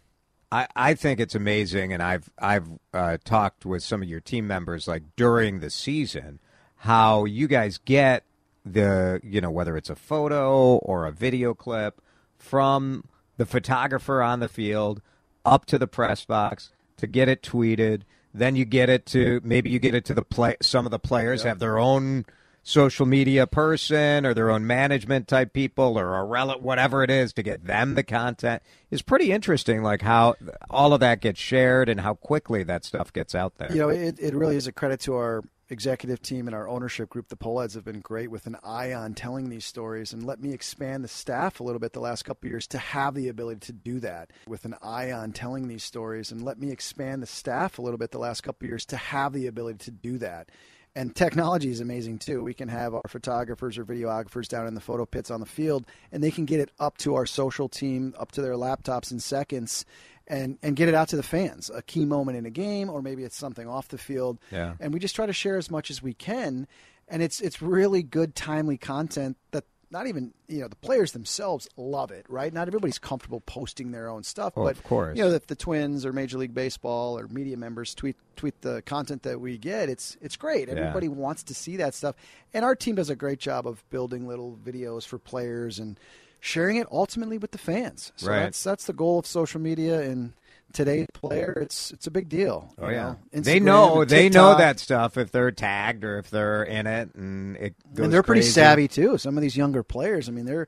I, 0.50 0.66
I 0.76 0.94
think 0.94 1.18
it's 1.18 1.34
amazing, 1.34 1.92
and 1.92 2.02
I've 2.02 2.28
I've 2.38 2.68
uh, 2.92 3.16
talked 3.24 3.64
with 3.64 3.82
some 3.82 4.02
of 4.02 4.08
your 4.08 4.20
team 4.20 4.46
members 4.46 4.86
like 4.86 5.02
during 5.16 5.60
the 5.60 5.70
season 5.70 6.40
how 6.76 7.24
you 7.24 7.46
guys 7.46 7.78
get 7.78 8.24
the 8.64 9.20
you 9.22 9.40
know 9.40 9.50
whether 9.50 9.76
it's 9.76 9.90
a 9.90 9.96
photo 9.96 10.76
or 10.76 11.06
a 11.06 11.12
video 11.12 11.54
clip 11.54 12.00
from 12.36 13.04
the 13.36 13.46
photographer 13.46 14.20
on 14.22 14.40
the 14.40 14.48
field 14.48 15.00
up 15.44 15.64
to 15.66 15.78
the 15.78 15.86
press 15.86 16.24
box 16.24 16.70
to 16.96 17.06
get 17.06 17.28
it 17.28 17.42
tweeted. 17.42 18.02
Then 18.34 18.56
you 18.56 18.64
get 18.64 18.88
it 18.88 19.06
to 19.06 19.40
maybe 19.44 19.70
you 19.70 19.78
get 19.78 19.94
it 19.94 20.04
to 20.06 20.14
the 20.14 20.22
play. 20.22 20.56
Some 20.62 20.86
of 20.86 20.90
the 20.90 20.98
players 20.98 21.42
have 21.42 21.58
their 21.58 21.78
own 21.78 22.24
social 22.62 23.06
media 23.06 23.46
person 23.46 24.24
or 24.24 24.34
their 24.34 24.50
own 24.50 24.66
management 24.66 25.26
type 25.26 25.52
people 25.52 25.98
or 25.98 26.16
a 26.16 26.24
rel 26.24 26.50
whatever 26.60 27.02
it 27.02 27.10
is 27.10 27.32
to 27.32 27.42
get 27.42 27.64
them 27.66 27.94
the 27.94 28.04
content 28.04 28.62
is 28.88 29.02
pretty 29.02 29.32
interesting 29.32 29.82
like 29.82 30.00
how 30.00 30.34
all 30.70 30.92
of 30.94 31.00
that 31.00 31.20
gets 31.20 31.40
shared 31.40 31.88
and 31.88 32.00
how 32.00 32.14
quickly 32.14 32.62
that 32.62 32.84
stuff 32.84 33.12
gets 33.12 33.34
out 33.34 33.56
there 33.58 33.72
You 33.72 33.78
know, 33.80 33.88
it, 33.88 34.16
it 34.20 34.32
really 34.32 34.54
is 34.54 34.68
a 34.68 34.72
credit 34.72 35.00
to 35.00 35.14
our 35.16 35.42
executive 35.72 36.22
team 36.22 36.46
and 36.46 36.54
our 36.54 36.68
ownership 36.68 37.08
group. 37.10 37.28
The 37.28 37.36
Pohlads 37.36 37.74
have 37.74 37.84
been 37.84 38.00
great 38.00 38.30
with 38.30 38.46
an 38.46 38.56
eye 38.62 38.92
on 38.92 39.14
telling 39.14 39.48
these 39.48 39.64
stories 39.64 40.12
and 40.12 40.24
let 40.24 40.40
me 40.40 40.52
expand 40.52 41.02
the 41.02 41.08
staff 41.08 41.58
a 41.58 41.64
little 41.64 41.80
bit 41.80 41.92
the 41.92 42.00
last 42.00 42.24
couple 42.24 42.48
years 42.48 42.66
to 42.68 42.78
have 42.78 43.14
the 43.14 43.28
ability 43.28 43.60
to 43.60 43.72
do 43.72 43.98
that 44.00 44.30
with 44.46 44.64
an 44.64 44.76
eye 44.82 45.10
on 45.10 45.32
telling 45.32 45.66
these 45.66 45.82
stories 45.82 46.30
and 46.30 46.44
let 46.44 46.58
me 46.58 46.70
expand 46.70 47.22
the 47.22 47.26
staff 47.26 47.78
a 47.78 47.82
little 47.82 47.98
bit 47.98 48.10
the 48.10 48.18
last 48.18 48.42
couple 48.42 48.68
years 48.68 48.84
to 48.86 48.96
have 48.96 49.32
the 49.32 49.46
ability 49.46 49.78
to 49.78 49.90
do 49.90 50.18
that. 50.18 50.50
And 50.94 51.16
technology 51.16 51.70
is 51.70 51.80
amazing 51.80 52.18
too. 52.18 52.42
We 52.42 52.52
can 52.52 52.68
have 52.68 52.94
our 52.94 53.00
photographers 53.08 53.78
or 53.78 53.84
videographers 53.84 54.46
down 54.46 54.66
in 54.66 54.74
the 54.74 54.80
photo 54.80 55.06
pits 55.06 55.30
on 55.30 55.40
the 55.40 55.46
field, 55.46 55.86
and 56.10 56.22
they 56.22 56.30
can 56.30 56.44
get 56.44 56.60
it 56.60 56.70
up 56.78 56.98
to 56.98 57.14
our 57.14 57.24
social 57.24 57.68
team, 57.68 58.14
up 58.18 58.32
to 58.32 58.42
their 58.42 58.54
laptops 58.54 59.10
in 59.10 59.18
seconds, 59.18 59.86
and 60.26 60.58
and 60.62 60.76
get 60.76 60.88
it 60.88 60.94
out 60.94 61.08
to 61.08 61.16
the 61.16 61.22
fans. 61.22 61.70
A 61.74 61.82
key 61.82 62.04
moment 62.04 62.38
in 62.38 62.46
a 62.46 62.50
game, 62.50 62.88
or 62.90 63.02
maybe 63.02 63.24
it's 63.24 63.36
something 63.36 63.68
off 63.68 63.88
the 63.88 63.98
field. 63.98 64.38
Yeah. 64.50 64.74
And 64.80 64.92
we 64.94 65.00
just 65.00 65.14
try 65.16 65.26
to 65.26 65.32
share 65.32 65.56
as 65.58 65.70
much 65.70 65.90
as 65.90 66.02
we 66.02 66.14
can, 66.14 66.66
and 67.08 67.22
it's 67.22 67.40
it's 67.40 67.60
really 67.62 68.02
good, 68.02 68.34
timely 68.34 68.76
content 68.78 69.36
that 69.50 69.64
not 69.90 70.06
even 70.06 70.32
you 70.48 70.60
know 70.60 70.68
the 70.68 70.76
players 70.76 71.12
themselves 71.12 71.68
love 71.76 72.10
it. 72.10 72.24
Right? 72.28 72.50
Not 72.52 72.66
everybody's 72.66 72.98
comfortable 72.98 73.40
posting 73.40 73.90
their 73.90 74.08
own 74.08 74.22
stuff, 74.22 74.54
Oh, 74.56 74.64
but 74.64 74.76
of 74.78 74.82
course. 74.84 75.18
you 75.18 75.22
know 75.22 75.30
if 75.30 75.46
the 75.48 75.54
Twins 75.54 76.06
or 76.06 76.12
Major 76.14 76.38
League 76.38 76.54
Baseball 76.54 77.18
or 77.18 77.28
media 77.28 77.56
members 77.58 77.94
tweet 77.94 78.16
tweet 78.36 78.58
the 78.62 78.80
content 78.82 79.24
that 79.24 79.38
we 79.40 79.58
get, 79.58 79.88
it's 79.90 80.16
it's 80.22 80.36
great. 80.36 80.68
Yeah. 80.68 80.76
Everybody 80.76 81.08
wants 81.08 81.42
to 81.44 81.54
see 81.54 81.76
that 81.76 81.94
stuff, 81.94 82.14
and 82.54 82.64
our 82.64 82.74
team 82.74 82.94
does 82.94 83.10
a 83.10 83.16
great 83.16 83.38
job 83.38 83.66
of 83.66 83.84
building 83.90 84.26
little 84.26 84.58
videos 84.64 85.06
for 85.06 85.18
players 85.18 85.78
and 85.78 86.00
sharing 86.44 86.76
it 86.76 86.88
ultimately 86.90 87.38
with 87.38 87.52
the 87.52 87.58
fans. 87.58 88.12
So 88.16 88.28
Right. 88.28 88.40
that's 88.40 88.62
that's 88.62 88.84
the 88.86 88.92
goal 88.92 89.20
of 89.20 89.26
social 89.26 89.60
media 89.60 90.00
and 90.02 90.32
today's 90.72 91.06
player. 91.14 91.56
It's 91.62 91.92
it's 91.92 92.06
a 92.06 92.10
big 92.10 92.28
deal. 92.28 92.74
Oh 92.78 92.88
yeah, 92.88 93.14
know? 93.32 93.40
they 93.40 93.60
know 93.60 94.04
they 94.04 94.28
know 94.28 94.56
that 94.58 94.80
stuff 94.80 95.16
if 95.16 95.30
they're 95.30 95.52
tagged 95.52 96.02
or 96.04 96.18
if 96.18 96.30
they're 96.30 96.64
in 96.64 96.86
it, 96.86 97.14
and 97.14 97.56
it 97.56 97.74
goes 97.94 98.04
and 98.04 98.12
they're 98.12 98.22
pretty 98.24 98.40
crazy. 98.40 98.52
savvy 98.52 98.88
too. 98.88 99.16
Some 99.18 99.38
of 99.38 99.42
these 99.42 99.56
younger 99.56 99.82
players, 99.84 100.28
I 100.28 100.32
mean, 100.32 100.44
they're 100.44 100.66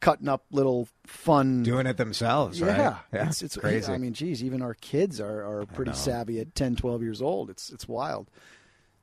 cutting 0.00 0.28
up 0.28 0.44
little 0.52 0.86
fun. 1.06 1.64
doing 1.64 1.86
it 1.88 1.96
themselves. 1.96 2.60
yeah, 2.60 2.66
right? 2.66 2.96
yeah, 3.12 3.26
it's 3.28 3.42
it's 3.42 3.56
crazy. 3.56 3.92
I 3.92 3.98
mean, 3.98 4.12
geez, 4.12 4.44
even 4.44 4.62
our 4.62 4.74
kids 4.74 5.20
are, 5.20 5.42
are 5.42 5.66
pretty 5.66 5.94
savvy 5.94 6.38
at 6.38 6.54
10, 6.54 6.76
12 6.76 7.02
years 7.02 7.20
old. 7.20 7.50
It's 7.50 7.70
it's 7.70 7.88
wild. 7.88 8.30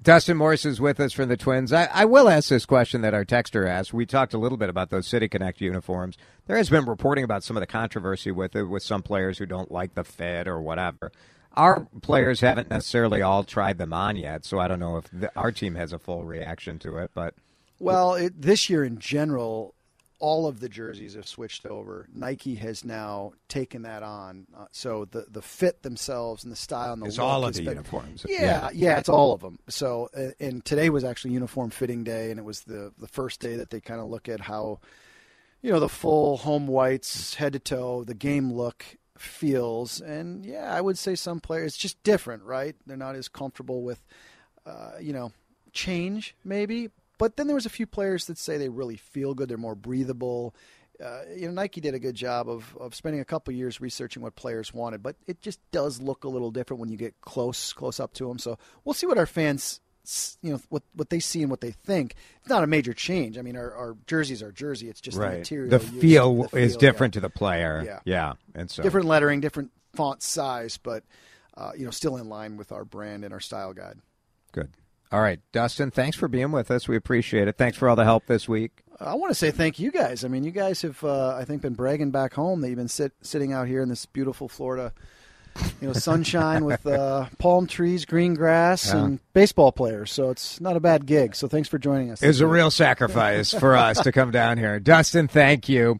Dustin 0.01 0.38
Morse 0.38 0.65
is 0.65 0.79
with 0.79 0.99
us 0.99 1.13
from 1.13 1.29
the 1.29 1.38
Twins. 1.38 1.73
I, 1.73 1.86
I 1.86 2.05
will 2.05 2.29
ask 2.29 2.49
this 2.49 2.65
question 2.65 3.01
that 3.01 3.13
our 3.15 3.25
texter 3.25 3.67
asked. 3.67 3.93
We 3.93 4.05
talked 4.05 4.34
a 4.34 4.38
little 4.38 4.58
bit 4.58 4.69
about 4.69 4.89
those 4.89 5.08
City 5.08 5.27
Connect 5.27 5.62
uniforms. 5.62 6.17
There 6.45 6.58
has 6.58 6.69
been 6.69 6.86
reporting 6.86 7.23
about 7.23 7.43
some 7.43 7.58
of 7.58 7.62
the 7.62 7.67
controversy 7.67 8.31
with 8.31 8.55
it, 8.55 8.63
with 8.63 8.84
some 8.84 9.01
players 9.01 9.39
who 9.39 9.45
don't 9.45 9.71
like 9.71 9.95
the 9.95 10.03
fit 10.03 10.47
or 10.47 10.62
whatever. 10.62 11.12
our 11.53 11.88
players 12.01 12.41
haven't 12.41 12.69
necessarily 12.69 13.21
all 13.21 13.43
tried 13.43 13.77
them 13.77 13.93
on 13.93 14.17
yet, 14.17 14.45
so 14.45 14.60
I 14.60 14.67
don't 14.67 14.79
know 14.79 14.97
if 14.97 15.05
the, 15.12 15.31
our 15.36 15.51
team 15.51 15.75
has 15.75 15.93
a 15.93 15.99
full 15.99 16.23
reaction 16.23 16.79
to 16.79 16.97
it. 16.97 17.12
But 17.13 17.34
well, 17.79 18.13
it, 18.15 18.41
this 18.41 18.69
year 18.69 18.84
in 18.84 18.99
general, 18.99 19.74
all 20.25 20.47
of 20.47 20.59
the 20.59 20.67
jerseys 20.67 21.13
have 21.13 21.27
switched 21.27 21.67
over. 21.67 22.07
Nike 22.11 22.55
has 22.55 22.83
now 22.83 23.33
taken 23.47 23.83
that 23.83 24.01
on, 24.01 24.47
uh, 24.57 24.65
so 24.71 25.05
the 25.05 25.27
the 25.29 25.41
fit 25.43 25.83
themselves 25.83 26.43
and 26.43 26.51
the 26.51 26.57
style 26.57 26.93
and 26.93 27.01
the 27.03 27.05
it's 27.05 27.17
look 27.17 27.27
all 27.27 27.45
of 27.45 27.53
the 27.53 27.61
been- 27.61 27.73
uniforms. 27.77 28.25
Yeah, 28.27 28.41
yeah. 28.41 28.69
yeah, 28.73 28.97
it's 28.97 29.07
all 29.07 29.33
of 29.33 29.41
them. 29.41 29.59
So, 29.69 30.09
uh, 30.17 30.31
and 30.39 30.65
today 30.65 30.89
was 30.89 31.03
actually 31.03 31.35
uniform 31.35 31.69
fitting 31.69 32.03
day, 32.03 32.31
and 32.31 32.39
it 32.39 32.43
was 32.43 32.61
the 32.61 32.91
the 32.97 33.07
first 33.07 33.39
day 33.39 33.55
that 33.57 33.69
they 33.69 33.79
kind 33.79 34.01
of 34.01 34.07
look 34.09 34.27
at 34.27 34.39
how, 34.39 34.79
you 35.61 35.71
know, 35.71 35.79
the 35.79 35.89
full 35.89 36.38
home 36.38 36.65
whites, 36.65 37.35
head 37.35 37.53
to 37.53 37.59
toe, 37.59 38.03
the 38.03 38.15
game 38.15 38.51
look 38.51 38.83
feels, 39.19 40.01
and 40.01 40.43
yeah, 40.43 40.73
I 40.73 40.81
would 40.81 40.97
say 40.97 41.13
some 41.13 41.39
players 41.39 41.73
it's 41.73 41.77
just 41.77 42.01
different, 42.01 42.41
right? 42.43 42.75
They're 42.88 42.97
not 42.97 43.15
as 43.15 43.27
comfortable 43.27 43.83
with, 43.83 44.03
uh, 44.65 44.93
you 44.99 45.13
know, 45.13 45.31
change 45.71 46.35
maybe. 46.43 46.89
But 47.17 47.38
then 47.38 47.47
there 47.47 47.56
was 47.56 47.65
a 47.65 47.69
few 47.69 47.88
players 47.88 48.25
that 48.25 48.38
say 48.38 48.58
they 48.58 48.69
really 48.69 48.97
feel 48.97 49.34
good. 49.34 49.49
They're 49.49 49.58
more 49.58 49.75
breathable. 49.75 50.56
Uh, 51.04 51.21
you 51.36 51.47
know, 51.47 51.54
Nike 51.54 51.82
did 51.82 51.93
a 51.93 51.99
good 51.99 52.15
job 52.15 52.49
of, 52.49 52.75
of 52.80 52.95
spending 52.95 53.21
a 53.21 53.25
couple 53.25 53.54
years 53.54 53.82
researching 53.82 54.21
what 54.21 54.36
players 54.36 54.73
wanted, 54.73 55.04
but 55.04 55.17
it 55.28 55.41
just 55.41 55.60
does 55.71 56.01
look 56.01 56.23
a 56.23 56.30
little 56.30 56.51
different 56.51 56.80
when 56.80 56.89
you 56.89 56.97
get 56.97 57.19
close 57.21 57.73
close 57.73 57.99
up 57.99 58.13
to 58.13 58.28
them. 58.28 58.39
So 58.39 58.58
we'll 58.84 58.93
see 58.93 59.06
what 59.06 59.17
our 59.17 59.25
fans, 59.25 59.82
you 60.41 60.54
know, 60.54 60.62
what 60.69 60.84
what 60.93 61.10
they 61.10 61.19
see 61.19 61.41
and 61.41 61.51
what 61.51 61.60
they 61.60 61.71
think. 61.71 62.15
It's 62.39 62.49
not 62.49 62.63
a 62.63 62.67
major 62.67 62.93
change. 62.93 63.38
I 63.38 63.41
mean, 63.41 63.58
our, 63.58 63.73
our 63.73 63.97
jerseys 64.08 64.41
are 64.41 64.54
jersey. 64.54 64.88
It's 64.88 65.01
just 65.01 65.17
the 65.17 65.28
material. 65.28 65.69
The 65.69 65.80
feel 65.80 66.43
the 66.43 66.58
is 66.58 66.78
different 66.78 67.13
yeah. 67.15 67.21
to 67.21 67.28
the 67.28 67.30
player. 67.30 67.84
Yeah. 67.86 67.99
Yeah. 68.06 68.34
And 68.54 68.71
so 68.71 68.82
different 68.82 69.08
lettering, 69.08 69.41
different 69.41 69.71
font 69.95 70.21
size, 70.23 70.78
but 70.78 71.04
uh, 71.58 71.71
you 71.78 71.84
know, 71.84 71.91
still 71.91 72.15
in 72.17 72.30
line 72.30 72.56
with 72.56 72.71
our 72.71 72.86
brand 72.86 73.25
and 73.25 73.34
our 73.34 73.41
style 73.41 73.73
guide. 73.73 73.97
Good. 74.54 74.69
All 75.11 75.21
right, 75.21 75.39
Dustin, 75.51 75.91
thanks 75.91 76.17
for 76.17 76.27
being 76.27 76.51
with 76.51 76.69
us. 76.71 76.87
We 76.87 76.95
appreciate 76.95 77.47
it. 77.47 77.57
Thanks 77.57 77.77
for 77.77 77.87
all 77.87 77.95
the 77.95 78.03
help 78.03 78.25
this 78.25 78.49
week. 78.49 78.81
I 78.99 79.13
want 79.15 79.29
to 79.31 79.35
say 79.35 79.51
thank 79.51 79.77
you 79.79 79.91
guys. 79.91 80.23
I 80.25 80.27
mean, 80.29 80.43
you 80.43 80.51
guys 80.51 80.81
have, 80.81 81.03
uh, 81.03 81.35
I 81.35 81.45
think, 81.45 81.61
been 81.61 81.73
bragging 81.73 82.11
back 82.11 82.33
home 82.33 82.61
that 82.61 82.69
you've 82.69 82.77
been 82.77 82.87
sit, 82.87 83.11
sitting 83.21 83.53
out 83.53 83.67
here 83.67 83.81
in 83.81 83.89
this 83.89 84.05
beautiful 84.05 84.47
Florida, 84.47 84.93
you 85.81 85.87
know, 85.87 85.93
sunshine 85.93 86.63
with 86.65 86.85
uh, 86.87 87.27
palm 87.37 87.67
trees, 87.67 88.05
green 88.05 88.33
grass, 88.35 88.87
Yeah. 88.87 89.03
and 89.03 89.19
baseball 89.33 89.71
players. 89.71 90.11
So 90.11 90.29
it's 90.31 90.59
not 90.61 90.75
a 90.77 90.79
bad 90.79 91.05
gig. 91.05 91.35
So 91.35 91.47
thanks 91.47 91.67
for 91.69 91.77
joining 91.77 92.09
us. 92.09 92.23
It 92.23 92.27
was 92.27 92.41
a 92.41 92.47
real 92.47 92.71
sacrifice 92.71 93.53
for 93.53 93.75
us 93.75 93.99
to 94.01 94.11
come 94.11 94.31
down 94.31 94.57
here. 94.57 94.79
Dustin, 94.79 95.27
thank 95.27 95.67
you. 95.69 95.99